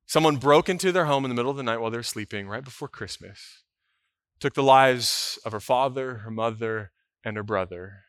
someone 0.08 0.38
broke 0.38 0.70
into 0.70 0.92
their 0.92 1.06
home 1.06 1.24
in 1.24 1.30
the 1.30 1.36
middle 1.36 1.52
of 1.52 1.58
the 1.58 1.64
night 1.64 1.78
while 1.78 1.92
they 1.92 1.98
were 1.98 2.04
sleeping, 2.04 2.48
right 2.48 2.64
before 2.64 2.88
Christmas, 2.88 3.62
took 4.40 4.56
the 4.56 4.64
lives 4.64 5.38
of 5.46 5.52
her 5.52 5.60
father, 5.60 6.16
her 6.20 6.32
mother, 6.32 6.92
and 7.24 7.38
her 7.38 7.44
brother, 7.44 8.06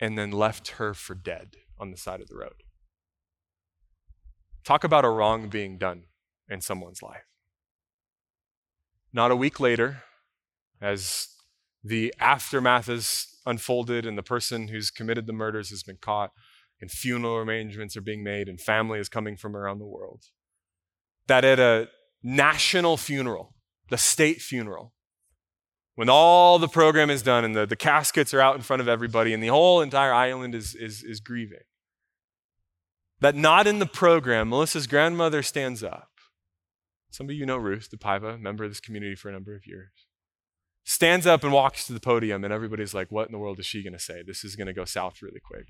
and 0.00 0.18
then 0.18 0.30
left 0.30 0.68
her 0.72 0.94
for 0.94 1.14
dead 1.14 1.56
on 1.78 1.90
the 1.90 1.96
side 1.96 2.20
of 2.20 2.28
the 2.28 2.36
road. 2.36 2.62
Talk 4.64 4.84
about 4.84 5.04
a 5.04 5.10
wrong 5.10 5.48
being 5.48 5.78
done 5.78 6.04
in 6.48 6.60
someone's 6.60 7.02
life. 7.02 7.26
Not 9.12 9.30
a 9.30 9.36
week 9.36 9.60
later, 9.60 10.02
as 10.80 11.28
the 11.82 12.12
aftermath 12.18 12.88
is 12.88 13.28
unfolded 13.46 14.04
and 14.04 14.18
the 14.18 14.22
person 14.22 14.68
who's 14.68 14.90
committed 14.90 15.26
the 15.26 15.32
murders 15.32 15.70
has 15.70 15.82
been 15.82 15.98
caught, 16.00 16.32
and 16.80 16.90
funeral 16.90 17.36
arrangements 17.36 17.96
are 17.96 18.02
being 18.02 18.22
made, 18.22 18.48
and 18.48 18.60
family 18.60 18.98
is 18.98 19.08
coming 19.08 19.36
from 19.36 19.56
around 19.56 19.78
the 19.78 19.86
world. 19.86 20.24
That 21.28 21.44
at 21.44 21.58
a 21.58 21.88
national 22.22 22.96
funeral, 22.96 23.54
the 23.88 23.96
state 23.96 24.42
funeral, 24.42 24.92
when 25.96 26.08
all 26.10 26.58
the 26.58 26.68
program 26.68 27.10
is 27.10 27.22
done 27.22 27.44
and 27.44 27.56
the, 27.56 27.66
the 27.66 27.74
caskets 27.74 28.32
are 28.32 28.40
out 28.40 28.54
in 28.54 28.62
front 28.62 28.80
of 28.80 28.88
everybody 28.88 29.32
and 29.32 29.42
the 29.42 29.48
whole 29.48 29.80
entire 29.80 30.12
island 30.12 30.54
is, 30.54 30.74
is, 30.74 31.02
is 31.02 31.20
grieving, 31.20 31.64
that 33.20 33.34
not 33.34 33.66
in 33.66 33.78
the 33.78 33.86
program, 33.86 34.50
Melissa's 34.50 34.86
grandmother 34.86 35.42
stands 35.42 35.82
up. 35.82 36.10
Some 37.10 37.30
of 37.30 37.34
you 37.34 37.46
know 37.46 37.56
Ruth 37.56 37.88
DePaiva, 37.90 38.34
a 38.34 38.38
member 38.38 38.64
of 38.64 38.70
this 38.70 38.80
community 38.80 39.14
for 39.14 39.30
a 39.30 39.32
number 39.32 39.56
of 39.56 39.66
years. 39.66 39.90
Stands 40.84 41.26
up 41.26 41.42
and 41.42 41.52
walks 41.52 41.86
to 41.86 41.94
the 41.94 42.00
podium, 42.00 42.44
and 42.44 42.52
everybody's 42.52 42.94
like, 42.94 43.10
What 43.10 43.26
in 43.26 43.32
the 43.32 43.38
world 43.38 43.58
is 43.58 43.66
she 43.66 43.82
going 43.82 43.94
to 43.94 43.98
say? 43.98 44.22
This 44.24 44.44
is 44.44 44.54
going 44.54 44.66
to 44.66 44.74
go 44.74 44.84
south 44.84 45.22
really 45.22 45.40
quick. 45.40 45.66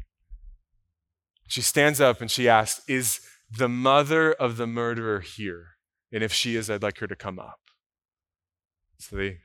She 1.47 1.62
stands 1.62 2.00
up 2.00 2.21
and 2.21 2.30
she 2.30 2.49
asks, 2.49 2.83
Is 2.88 3.21
the 3.50 3.68
mother 3.68 4.33
of 4.33 4.56
the 4.56 4.66
murderer 4.66 5.21
here? 5.21 5.68
And 6.12 6.23
if 6.23 6.33
she 6.33 6.56
is, 6.56 6.68
I'd 6.68 6.83
like 6.83 6.99
her 6.99 7.06
to 7.06 7.16
come 7.16 7.38
up. 7.38 7.61
So 8.99 9.16
they 9.16 9.38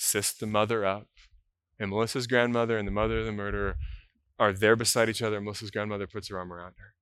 assist 0.00 0.40
the 0.40 0.46
mother 0.46 0.84
up, 0.84 1.08
and 1.78 1.90
Melissa's 1.90 2.26
grandmother 2.26 2.78
and 2.78 2.88
the 2.88 2.92
mother 2.92 3.20
of 3.20 3.26
the 3.26 3.32
murderer 3.32 3.76
are 4.38 4.52
there 4.52 4.76
beside 4.76 5.08
each 5.08 5.22
other. 5.22 5.40
Melissa's 5.40 5.70
grandmother 5.70 6.06
puts 6.06 6.28
her 6.28 6.38
arm 6.38 6.52
around 6.52 6.74
her. 6.78 6.94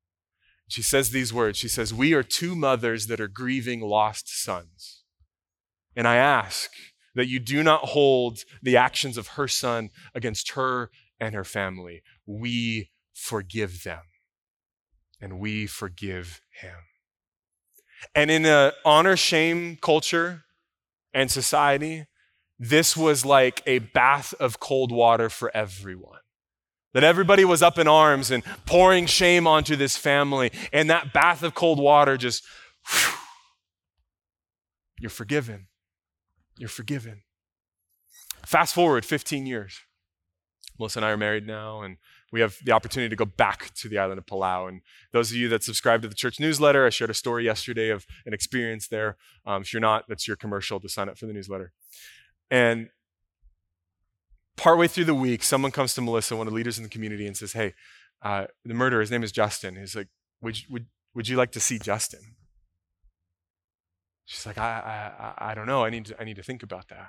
She 0.66 0.82
says 0.82 1.10
these 1.10 1.32
words 1.32 1.58
She 1.58 1.68
says, 1.68 1.94
We 1.94 2.12
are 2.12 2.22
two 2.22 2.54
mothers 2.54 3.06
that 3.06 3.20
are 3.20 3.28
grieving 3.28 3.80
lost 3.80 4.28
sons. 4.28 5.04
And 5.96 6.06
I 6.06 6.16
ask 6.16 6.70
that 7.14 7.28
you 7.28 7.40
do 7.40 7.62
not 7.62 7.86
hold 7.86 8.40
the 8.62 8.76
actions 8.76 9.16
of 9.16 9.28
her 9.28 9.48
son 9.48 9.90
against 10.14 10.52
her 10.52 10.90
and 11.18 11.34
her 11.34 11.44
family. 11.44 12.02
We 12.26 12.90
forgive 13.12 13.82
them 13.82 14.02
and 15.20 15.40
we 15.40 15.66
forgive 15.66 16.40
him. 16.60 16.76
And 18.14 18.30
in 18.30 18.44
an 18.44 18.72
honor 18.84 19.16
shame 19.16 19.76
culture 19.80 20.44
and 21.12 21.30
society, 21.30 22.06
this 22.58 22.96
was 22.96 23.24
like 23.24 23.62
a 23.66 23.78
bath 23.78 24.34
of 24.34 24.60
cold 24.60 24.90
water 24.90 25.28
for 25.28 25.54
everyone. 25.54 26.18
That 26.94 27.04
everybody 27.04 27.44
was 27.44 27.62
up 27.62 27.78
in 27.78 27.86
arms 27.86 28.30
and 28.30 28.42
pouring 28.66 29.06
shame 29.06 29.46
onto 29.46 29.76
this 29.76 29.96
family, 29.96 30.50
and 30.72 30.88
that 30.90 31.12
bath 31.12 31.42
of 31.42 31.54
cold 31.54 31.78
water 31.78 32.16
just, 32.16 32.42
whew, 32.88 33.12
you're 35.00 35.10
forgiven. 35.10 35.68
You're 36.56 36.68
forgiven. 36.68 37.22
Fast 38.44 38.74
forward 38.74 39.04
15 39.04 39.46
years. 39.46 39.80
Melissa 40.78 41.00
and 41.00 41.06
I 41.06 41.10
are 41.10 41.16
married 41.16 41.46
now, 41.46 41.82
and 41.82 41.96
we 42.32 42.40
have 42.40 42.56
the 42.64 42.72
opportunity 42.72 43.08
to 43.10 43.16
go 43.16 43.24
back 43.24 43.72
to 43.74 43.88
the 43.88 43.98
island 43.98 44.18
of 44.18 44.26
Palau. 44.26 44.68
And 44.68 44.80
those 45.12 45.30
of 45.30 45.36
you 45.36 45.48
that 45.48 45.64
subscribe 45.64 46.02
to 46.02 46.08
the 46.08 46.14
church 46.14 46.38
newsletter, 46.38 46.86
I 46.86 46.90
shared 46.90 47.10
a 47.10 47.14
story 47.14 47.44
yesterday 47.44 47.90
of 47.90 48.06
an 48.26 48.32
experience 48.32 48.88
there. 48.88 49.16
Um, 49.44 49.62
if 49.62 49.72
you're 49.72 49.80
not, 49.80 50.04
that's 50.08 50.28
your 50.28 50.36
commercial 50.36 50.78
to 50.80 50.88
sign 50.88 51.08
up 51.08 51.18
for 51.18 51.26
the 51.26 51.32
newsletter. 51.32 51.72
And 52.50 52.88
partway 54.56 54.88
through 54.88 55.04
the 55.04 55.14
week, 55.14 55.42
someone 55.42 55.70
comes 55.70 55.94
to 55.94 56.00
Melissa, 56.00 56.36
one 56.36 56.46
of 56.46 56.52
the 56.52 56.56
leaders 56.56 56.78
in 56.78 56.84
the 56.84 56.90
community, 56.90 57.26
and 57.26 57.36
says, 57.36 57.52
Hey, 57.52 57.74
uh, 58.22 58.46
the 58.64 58.74
murderer, 58.74 59.00
his 59.00 59.10
name 59.10 59.22
is 59.22 59.32
Justin. 59.32 59.76
He's 59.76 59.94
like, 59.94 60.08
Would, 60.42 60.58
would, 60.68 60.86
would 61.14 61.28
you 61.28 61.36
like 61.36 61.52
to 61.52 61.60
see 61.60 61.78
Justin? 61.78 62.36
She's 64.24 64.44
like, 64.44 64.58
I, 64.58 65.34
I, 65.38 65.52
I 65.52 65.54
don't 65.54 65.66
know. 65.66 65.84
I 65.84 65.90
need, 65.90 66.06
to, 66.06 66.20
I 66.20 66.24
need 66.24 66.36
to 66.36 66.42
think 66.42 66.62
about 66.62 66.88
that. 66.88 67.08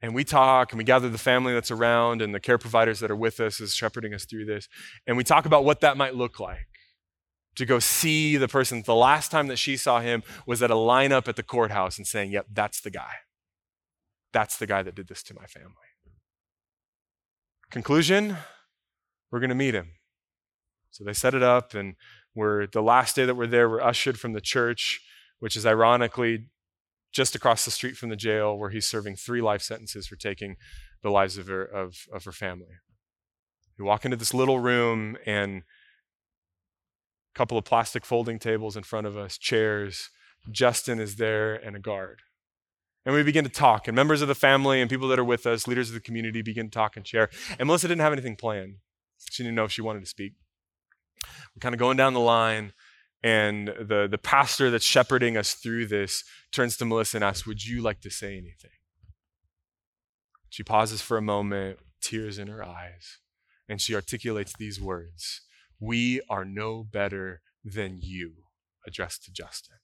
And 0.00 0.14
we 0.14 0.24
talk 0.24 0.72
and 0.72 0.78
we 0.78 0.84
gather 0.84 1.08
the 1.08 1.18
family 1.18 1.52
that's 1.52 1.70
around 1.70 2.22
and 2.22 2.34
the 2.34 2.40
care 2.40 2.58
providers 2.58 3.00
that 3.00 3.10
are 3.10 3.16
with 3.16 3.38
us 3.38 3.60
is 3.60 3.74
shepherding 3.74 4.14
us 4.14 4.24
through 4.24 4.46
this. 4.46 4.66
And 5.06 5.16
we 5.16 5.24
talk 5.24 5.46
about 5.46 5.64
what 5.64 5.80
that 5.80 5.96
might 5.96 6.16
look 6.16 6.40
like 6.40 6.66
to 7.56 7.66
go 7.66 7.78
see 7.78 8.36
the 8.36 8.48
person. 8.48 8.82
The 8.84 8.94
last 8.94 9.30
time 9.30 9.46
that 9.48 9.58
she 9.58 9.76
saw 9.76 10.00
him 10.00 10.22
was 10.46 10.62
at 10.62 10.70
a 10.70 10.74
lineup 10.74 11.28
at 11.28 11.36
the 11.36 11.42
courthouse 11.42 11.98
and 11.98 12.06
saying, 12.06 12.32
Yep, 12.32 12.46
that's 12.52 12.80
the 12.80 12.90
guy. 12.90 13.12
That's 14.32 14.56
the 14.56 14.66
guy 14.66 14.82
that 14.82 14.94
did 14.94 15.08
this 15.08 15.22
to 15.24 15.34
my 15.34 15.46
family. 15.46 15.74
Conclusion 17.70 18.36
we're 19.32 19.40
going 19.40 19.48
to 19.48 19.54
meet 19.54 19.74
him. 19.74 19.92
So 20.90 21.04
they 21.04 21.14
set 21.14 21.34
it 21.34 21.42
up, 21.42 21.74
and 21.74 21.94
we're 22.34 22.66
the 22.66 22.82
last 22.82 23.16
day 23.16 23.24
that 23.24 23.34
we're 23.34 23.46
there, 23.46 23.68
we're 23.68 23.80
ushered 23.80 24.20
from 24.20 24.34
the 24.34 24.42
church, 24.42 25.00
which 25.40 25.56
is 25.56 25.64
ironically 25.64 26.50
just 27.12 27.34
across 27.34 27.64
the 27.64 27.70
street 27.70 27.96
from 27.96 28.10
the 28.10 28.16
jail 28.16 28.56
where 28.56 28.70
he's 28.70 28.86
serving 28.86 29.16
three 29.16 29.40
life 29.40 29.62
sentences 29.62 30.06
for 30.06 30.16
taking 30.16 30.56
the 31.02 31.10
lives 31.10 31.38
of 31.38 31.46
her, 31.48 31.64
of, 31.64 31.94
of 32.12 32.24
her 32.24 32.32
family. 32.32 32.76
We 33.78 33.84
walk 33.84 34.04
into 34.04 34.16
this 34.16 34.34
little 34.34 34.60
room 34.60 35.16
and 35.26 35.62
a 37.34 37.38
couple 37.38 37.56
of 37.56 37.64
plastic 37.64 38.04
folding 38.04 38.38
tables 38.38 38.76
in 38.76 38.82
front 38.82 39.06
of 39.06 39.16
us, 39.16 39.38
chairs. 39.38 40.10
Justin 40.50 41.00
is 41.00 41.16
there 41.16 41.54
and 41.54 41.74
a 41.74 41.80
guard. 41.80 42.20
And 43.04 43.14
we 43.14 43.22
begin 43.24 43.44
to 43.44 43.50
talk, 43.50 43.88
and 43.88 43.96
members 43.96 44.22
of 44.22 44.28
the 44.28 44.34
family 44.34 44.80
and 44.80 44.88
people 44.88 45.08
that 45.08 45.18
are 45.18 45.24
with 45.24 45.44
us, 45.44 45.66
leaders 45.66 45.88
of 45.88 45.94
the 45.94 46.00
community, 46.00 46.40
begin 46.40 46.66
to 46.66 46.70
talk 46.70 46.96
and 46.96 47.06
share. 47.06 47.30
And 47.58 47.66
Melissa 47.66 47.88
didn't 47.88 48.00
have 48.00 48.12
anything 48.12 48.36
planned. 48.36 48.76
She 49.30 49.42
didn't 49.42 49.56
know 49.56 49.64
if 49.64 49.72
she 49.72 49.82
wanted 49.82 50.00
to 50.00 50.06
speak. 50.06 50.34
We're 51.24 51.60
kind 51.60 51.74
of 51.74 51.80
going 51.80 51.96
down 51.96 52.14
the 52.14 52.20
line, 52.20 52.72
and 53.22 53.68
the, 53.68 54.08
the 54.10 54.18
pastor 54.18 54.70
that's 54.70 54.84
shepherding 54.84 55.36
us 55.36 55.54
through 55.54 55.86
this 55.86 56.24
turns 56.52 56.76
to 56.76 56.84
Melissa 56.84 57.16
and 57.16 57.24
asks, 57.24 57.46
Would 57.46 57.64
you 57.64 57.82
like 57.82 58.00
to 58.02 58.10
say 58.10 58.32
anything? 58.32 58.70
She 60.48 60.62
pauses 60.62 61.00
for 61.00 61.16
a 61.16 61.22
moment, 61.22 61.78
tears 62.00 62.38
in 62.38 62.48
her 62.48 62.64
eyes, 62.64 63.18
and 63.68 63.80
she 63.80 63.94
articulates 63.94 64.52
these 64.58 64.80
words 64.80 65.42
We 65.80 66.20
are 66.28 66.44
no 66.44 66.84
better 66.84 67.42
than 67.64 67.98
you, 68.00 68.34
addressed 68.86 69.24
to 69.24 69.32
Justin. 69.32 69.76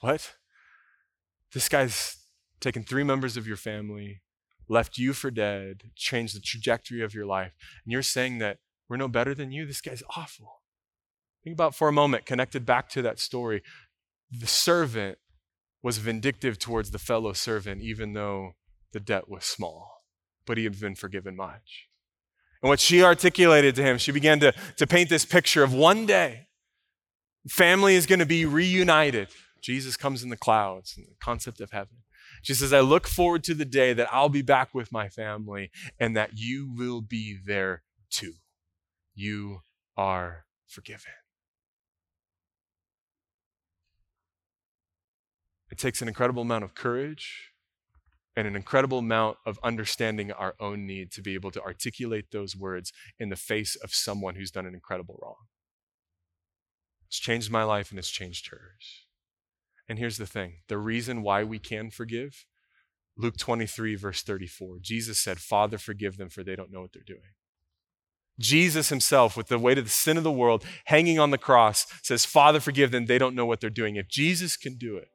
what? 0.00 0.34
This 1.52 1.68
guy's 1.68 2.16
taken 2.60 2.82
three 2.82 3.04
members 3.04 3.36
of 3.36 3.46
your 3.46 3.56
family, 3.56 4.22
left 4.68 4.98
you 4.98 5.12
for 5.12 5.30
dead, 5.30 5.90
changed 5.96 6.36
the 6.36 6.40
trajectory 6.40 7.02
of 7.02 7.14
your 7.14 7.26
life, 7.26 7.52
and 7.84 7.92
you're 7.92 8.02
saying 8.02 8.38
that 8.38 8.58
we're 8.88 8.96
no 8.96 9.08
better 9.08 9.34
than 9.34 9.52
you? 9.52 9.66
This 9.66 9.80
guy's 9.80 10.02
awful. 10.16 10.62
Think 11.44 11.54
about 11.54 11.74
for 11.74 11.88
a 11.88 11.92
moment, 11.92 12.26
connected 12.26 12.64
back 12.64 12.88
to 12.90 13.02
that 13.02 13.18
story. 13.18 13.62
The 14.30 14.46
servant 14.46 15.18
was 15.82 15.98
vindictive 15.98 16.58
towards 16.58 16.90
the 16.90 16.98
fellow 16.98 17.32
servant, 17.32 17.82
even 17.82 18.12
though 18.12 18.52
the 18.92 19.00
debt 19.00 19.28
was 19.28 19.44
small, 19.44 20.04
but 20.46 20.56
he 20.56 20.64
had 20.64 20.78
been 20.78 20.94
forgiven 20.94 21.34
much. 21.36 21.88
And 22.62 22.68
what 22.68 22.80
she 22.80 23.02
articulated 23.02 23.74
to 23.76 23.82
him, 23.82 23.98
she 23.98 24.12
began 24.12 24.38
to, 24.40 24.52
to 24.76 24.86
paint 24.86 25.08
this 25.08 25.24
picture 25.24 25.64
of 25.64 25.74
one 25.74 26.06
day, 26.06 26.48
family 27.48 27.96
is 27.96 28.06
going 28.06 28.20
to 28.20 28.26
be 28.26 28.44
reunited. 28.44 29.28
Jesus 29.62 29.96
comes 29.96 30.22
in 30.22 30.28
the 30.28 30.36
clouds, 30.36 30.94
and 30.96 31.06
the 31.06 31.14
concept 31.20 31.60
of 31.60 31.70
heaven. 31.70 31.98
She 32.42 32.54
says, 32.54 32.72
I 32.72 32.80
look 32.80 33.06
forward 33.06 33.44
to 33.44 33.54
the 33.54 33.64
day 33.64 33.92
that 33.92 34.08
I'll 34.12 34.28
be 34.28 34.42
back 34.42 34.74
with 34.74 34.92
my 34.92 35.08
family 35.08 35.70
and 35.98 36.16
that 36.16 36.30
you 36.34 36.72
will 36.76 37.00
be 37.00 37.38
there 37.44 37.82
too. 38.10 38.34
You 39.14 39.60
are 39.96 40.46
forgiven. 40.66 41.12
It 45.70 45.78
takes 45.78 46.02
an 46.02 46.08
incredible 46.08 46.42
amount 46.42 46.64
of 46.64 46.74
courage 46.74 47.52
and 48.36 48.46
an 48.46 48.56
incredible 48.56 48.98
amount 48.98 49.38
of 49.46 49.58
understanding 49.62 50.32
our 50.32 50.54
own 50.58 50.86
need 50.86 51.12
to 51.12 51.22
be 51.22 51.34
able 51.34 51.50
to 51.50 51.62
articulate 51.62 52.30
those 52.30 52.56
words 52.56 52.92
in 53.18 53.28
the 53.28 53.36
face 53.36 53.76
of 53.76 53.94
someone 53.94 54.34
who's 54.34 54.50
done 54.50 54.66
an 54.66 54.74
incredible 54.74 55.18
wrong. 55.22 55.36
It's 57.06 57.18
changed 57.18 57.50
my 57.50 57.62
life 57.62 57.90
and 57.90 57.98
it's 57.98 58.10
changed 58.10 58.48
hers. 58.48 59.06
And 59.88 59.98
here's 59.98 60.18
the 60.18 60.26
thing 60.26 60.54
the 60.68 60.78
reason 60.78 61.22
why 61.22 61.44
we 61.44 61.58
can 61.58 61.90
forgive 61.90 62.46
Luke 63.16 63.36
23, 63.36 63.94
verse 63.94 64.22
34. 64.22 64.78
Jesus 64.80 65.20
said, 65.20 65.38
Father, 65.38 65.78
forgive 65.78 66.16
them, 66.16 66.28
for 66.28 66.42
they 66.42 66.56
don't 66.56 66.72
know 66.72 66.80
what 66.80 66.92
they're 66.92 67.02
doing. 67.02 67.20
Jesus 68.38 68.88
himself, 68.88 69.36
with 69.36 69.48
the 69.48 69.58
weight 69.58 69.78
of 69.78 69.84
the 69.84 69.90
sin 69.90 70.16
of 70.16 70.24
the 70.24 70.32
world 70.32 70.64
hanging 70.86 71.18
on 71.18 71.30
the 71.30 71.38
cross, 71.38 71.86
says, 72.02 72.24
Father, 72.24 72.60
forgive 72.60 72.90
them, 72.90 73.06
they 73.06 73.18
don't 73.18 73.34
know 73.34 73.44
what 73.44 73.60
they're 73.60 73.70
doing. 73.70 73.96
If 73.96 74.08
Jesus 74.08 74.56
can 74.56 74.76
do 74.76 74.96
it, 74.96 75.08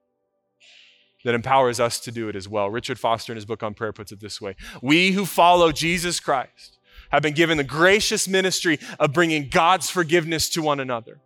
that 1.26 1.34
empowers 1.34 1.80
us 1.80 2.00
to 2.02 2.12
do 2.12 2.30
it 2.30 2.36
as 2.36 2.48
well. 2.48 2.70
Richard 2.70 3.00
Foster, 3.00 3.34
in 3.34 3.38
his 3.38 3.46
book 3.46 3.64
on 3.64 3.74
prayer, 3.74 3.92
puts 3.92 4.12
it 4.12 4.20
this 4.20 4.40
way 4.40 4.56
We 4.82 5.12
who 5.12 5.26
follow 5.26 5.72
Jesus 5.72 6.20
Christ 6.20 6.78
have 7.12 7.24
been 7.24 7.34
given 7.34 7.58
the 7.58 7.64
gracious 7.64 8.28
ministry 8.28 8.80
of 9.00 9.14
bringing 9.14 9.50
God's 9.50 9.90
forgiveness 9.90 10.48
to 10.50 10.62
one 10.62 10.80
another 10.80 11.20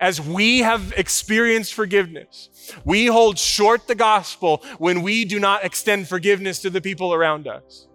as 0.00 0.20
we 0.20 0.60
have 0.60 0.94
experienced 0.96 1.74
forgiveness, 1.74 2.48
we 2.84 3.06
hold 3.06 3.38
short 3.38 3.86
the 3.86 3.94
gospel 3.94 4.62
when 4.78 5.02
we 5.02 5.24
do 5.24 5.38
not 5.38 5.64
extend 5.64 6.08
forgiveness 6.08 6.60
to 6.60 6.70
the 6.70 6.80
people 6.80 7.12
around 7.12 7.46
us. 7.46 7.86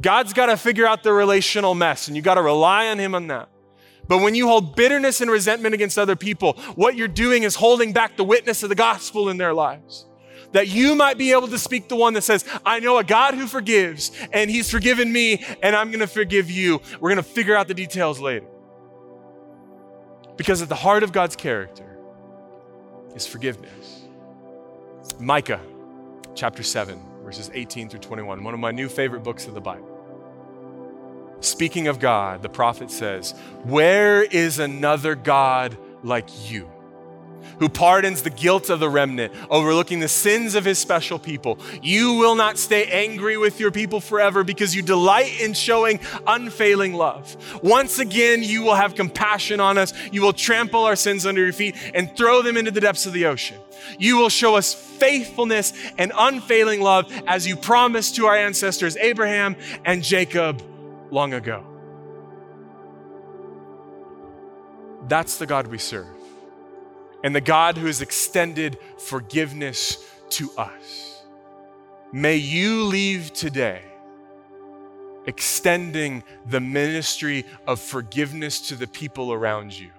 God's 0.00 0.32
got 0.32 0.46
to 0.46 0.56
figure 0.56 0.86
out 0.86 1.02
the 1.02 1.12
relational 1.12 1.74
mess, 1.74 2.08
and 2.08 2.16
you 2.16 2.22
got 2.22 2.34
to 2.34 2.42
rely 2.42 2.88
on 2.88 2.98
Him 2.98 3.14
on 3.14 3.26
that. 3.28 3.48
But 4.06 4.18
when 4.18 4.34
you 4.34 4.48
hold 4.48 4.76
bitterness 4.76 5.20
and 5.20 5.30
resentment 5.30 5.74
against 5.74 5.98
other 5.98 6.16
people, 6.16 6.54
what 6.74 6.96
you're 6.96 7.08
doing 7.08 7.44
is 7.44 7.54
holding 7.54 7.92
back 7.92 8.16
the 8.16 8.24
witness 8.24 8.62
of 8.62 8.68
the 8.68 8.74
gospel 8.74 9.28
in 9.28 9.36
their 9.36 9.54
lives. 9.54 10.06
that 10.52 10.68
you 10.68 10.94
might 10.94 11.18
be 11.18 11.32
able 11.32 11.48
to 11.48 11.58
speak 11.58 11.88
the 11.88 11.96
one 11.96 12.14
that 12.14 12.22
says, 12.22 12.44
I 12.64 12.80
know 12.80 12.98
a 12.98 13.04
God 13.04 13.34
who 13.34 13.46
forgives, 13.46 14.12
and 14.32 14.50
he's 14.50 14.70
forgiven 14.70 15.12
me, 15.12 15.44
and 15.62 15.76
I'm 15.76 15.90
going 15.90 16.00
to 16.00 16.06
forgive 16.06 16.50
you. 16.50 16.80
We're 17.00 17.10
going 17.10 17.16
to 17.16 17.22
figure 17.22 17.54
out 17.54 17.68
the 17.68 17.74
details 17.74 18.20
later. 18.20 18.46
Because 20.40 20.62
at 20.62 20.70
the 20.70 20.74
heart 20.74 21.02
of 21.02 21.12
God's 21.12 21.36
character 21.36 21.84
is 23.14 23.26
forgiveness. 23.26 24.04
Micah 25.18 25.60
chapter 26.34 26.62
7, 26.62 26.98
verses 27.22 27.50
18 27.52 27.90
through 27.90 28.00
21, 28.00 28.42
one 28.42 28.54
of 28.54 28.58
my 28.58 28.70
new 28.70 28.88
favorite 28.88 29.22
books 29.22 29.46
of 29.46 29.52
the 29.52 29.60
Bible. 29.60 29.86
Speaking 31.40 31.88
of 31.88 31.98
God, 32.00 32.40
the 32.40 32.48
prophet 32.48 32.90
says, 32.90 33.32
Where 33.64 34.22
is 34.22 34.60
another 34.60 35.14
God 35.14 35.76
like 36.02 36.50
you? 36.50 36.70
Who 37.60 37.68
pardons 37.68 38.22
the 38.22 38.30
guilt 38.30 38.70
of 38.70 38.80
the 38.80 38.88
remnant, 38.88 39.32
overlooking 39.48 40.00
the 40.00 40.08
sins 40.08 40.54
of 40.56 40.64
his 40.64 40.78
special 40.78 41.18
people. 41.18 41.58
You 41.82 42.14
will 42.14 42.34
not 42.34 42.58
stay 42.58 42.86
angry 42.86 43.36
with 43.36 43.60
your 43.60 43.70
people 43.70 44.00
forever 44.00 44.42
because 44.42 44.74
you 44.74 44.82
delight 44.82 45.40
in 45.40 45.52
showing 45.52 46.00
unfailing 46.26 46.94
love. 46.94 47.36
Once 47.62 47.98
again, 47.98 48.42
you 48.42 48.62
will 48.62 48.74
have 48.74 48.94
compassion 48.94 49.60
on 49.60 49.78
us. 49.78 49.92
You 50.10 50.22
will 50.22 50.32
trample 50.32 50.84
our 50.84 50.96
sins 50.96 51.26
under 51.26 51.42
your 51.42 51.52
feet 51.52 51.76
and 51.94 52.14
throw 52.16 52.42
them 52.42 52.56
into 52.56 52.70
the 52.70 52.80
depths 52.80 53.06
of 53.06 53.12
the 53.12 53.26
ocean. 53.26 53.58
You 53.98 54.16
will 54.16 54.30
show 54.30 54.56
us 54.56 54.72
faithfulness 54.74 55.72
and 55.98 56.12
unfailing 56.16 56.80
love 56.80 57.12
as 57.26 57.46
you 57.46 57.56
promised 57.56 58.16
to 58.16 58.26
our 58.26 58.36
ancestors, 58.36 58.96
Abraham 58.96 59.56
and 59.84 60.02
Jacob, 60.02 60.62
long 61.10 61.34
ago. 61.34 61.66
That's 65.08 65.38
the 65.38 65.46
God 65.46 65.66
we 65.66 65.78
serve 65.78 66.19
and 67.22 67.34
the 67.34 67.40
God 67.40 67.76
who 67.76 67.86
has 67.86 68.00
extended 68.00 68.78
forgiveness 68.98 70.04
to 70.30 70.50
us. 70.56 71.22
May 72.12 72.36
you 72.36 72.84
leave 72.84 73.32
today 73.32 73.82
extending 75.26 76.24
the 76.46 76.60
ministry 76.60 77.44
of 77.66 77.78
forgiveness 77.78 78.68
to 78.68 78.74
the 78.74 78.86
people 78.86 79.32
around 79.32 79.78
you. 79.78 79.90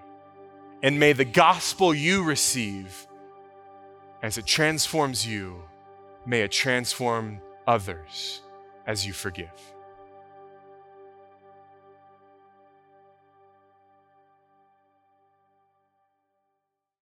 And 0.82 0.98
may 0.98 1.12
the 1.12 1.24
gospel 1.24 1.94
you 1.94 2.24
receive, 2.24 3.06
as 4.22 4.36
it 4.36 4.46
transforms 4.46 5.26
you, 5.26 5.62
may 6.26 6.42
it 6.42 6.50
transform 6.50 7.40
others 7.66 8.42
as 8.86 9.06
you 9.06 9.12
forgive. 9.12 9.71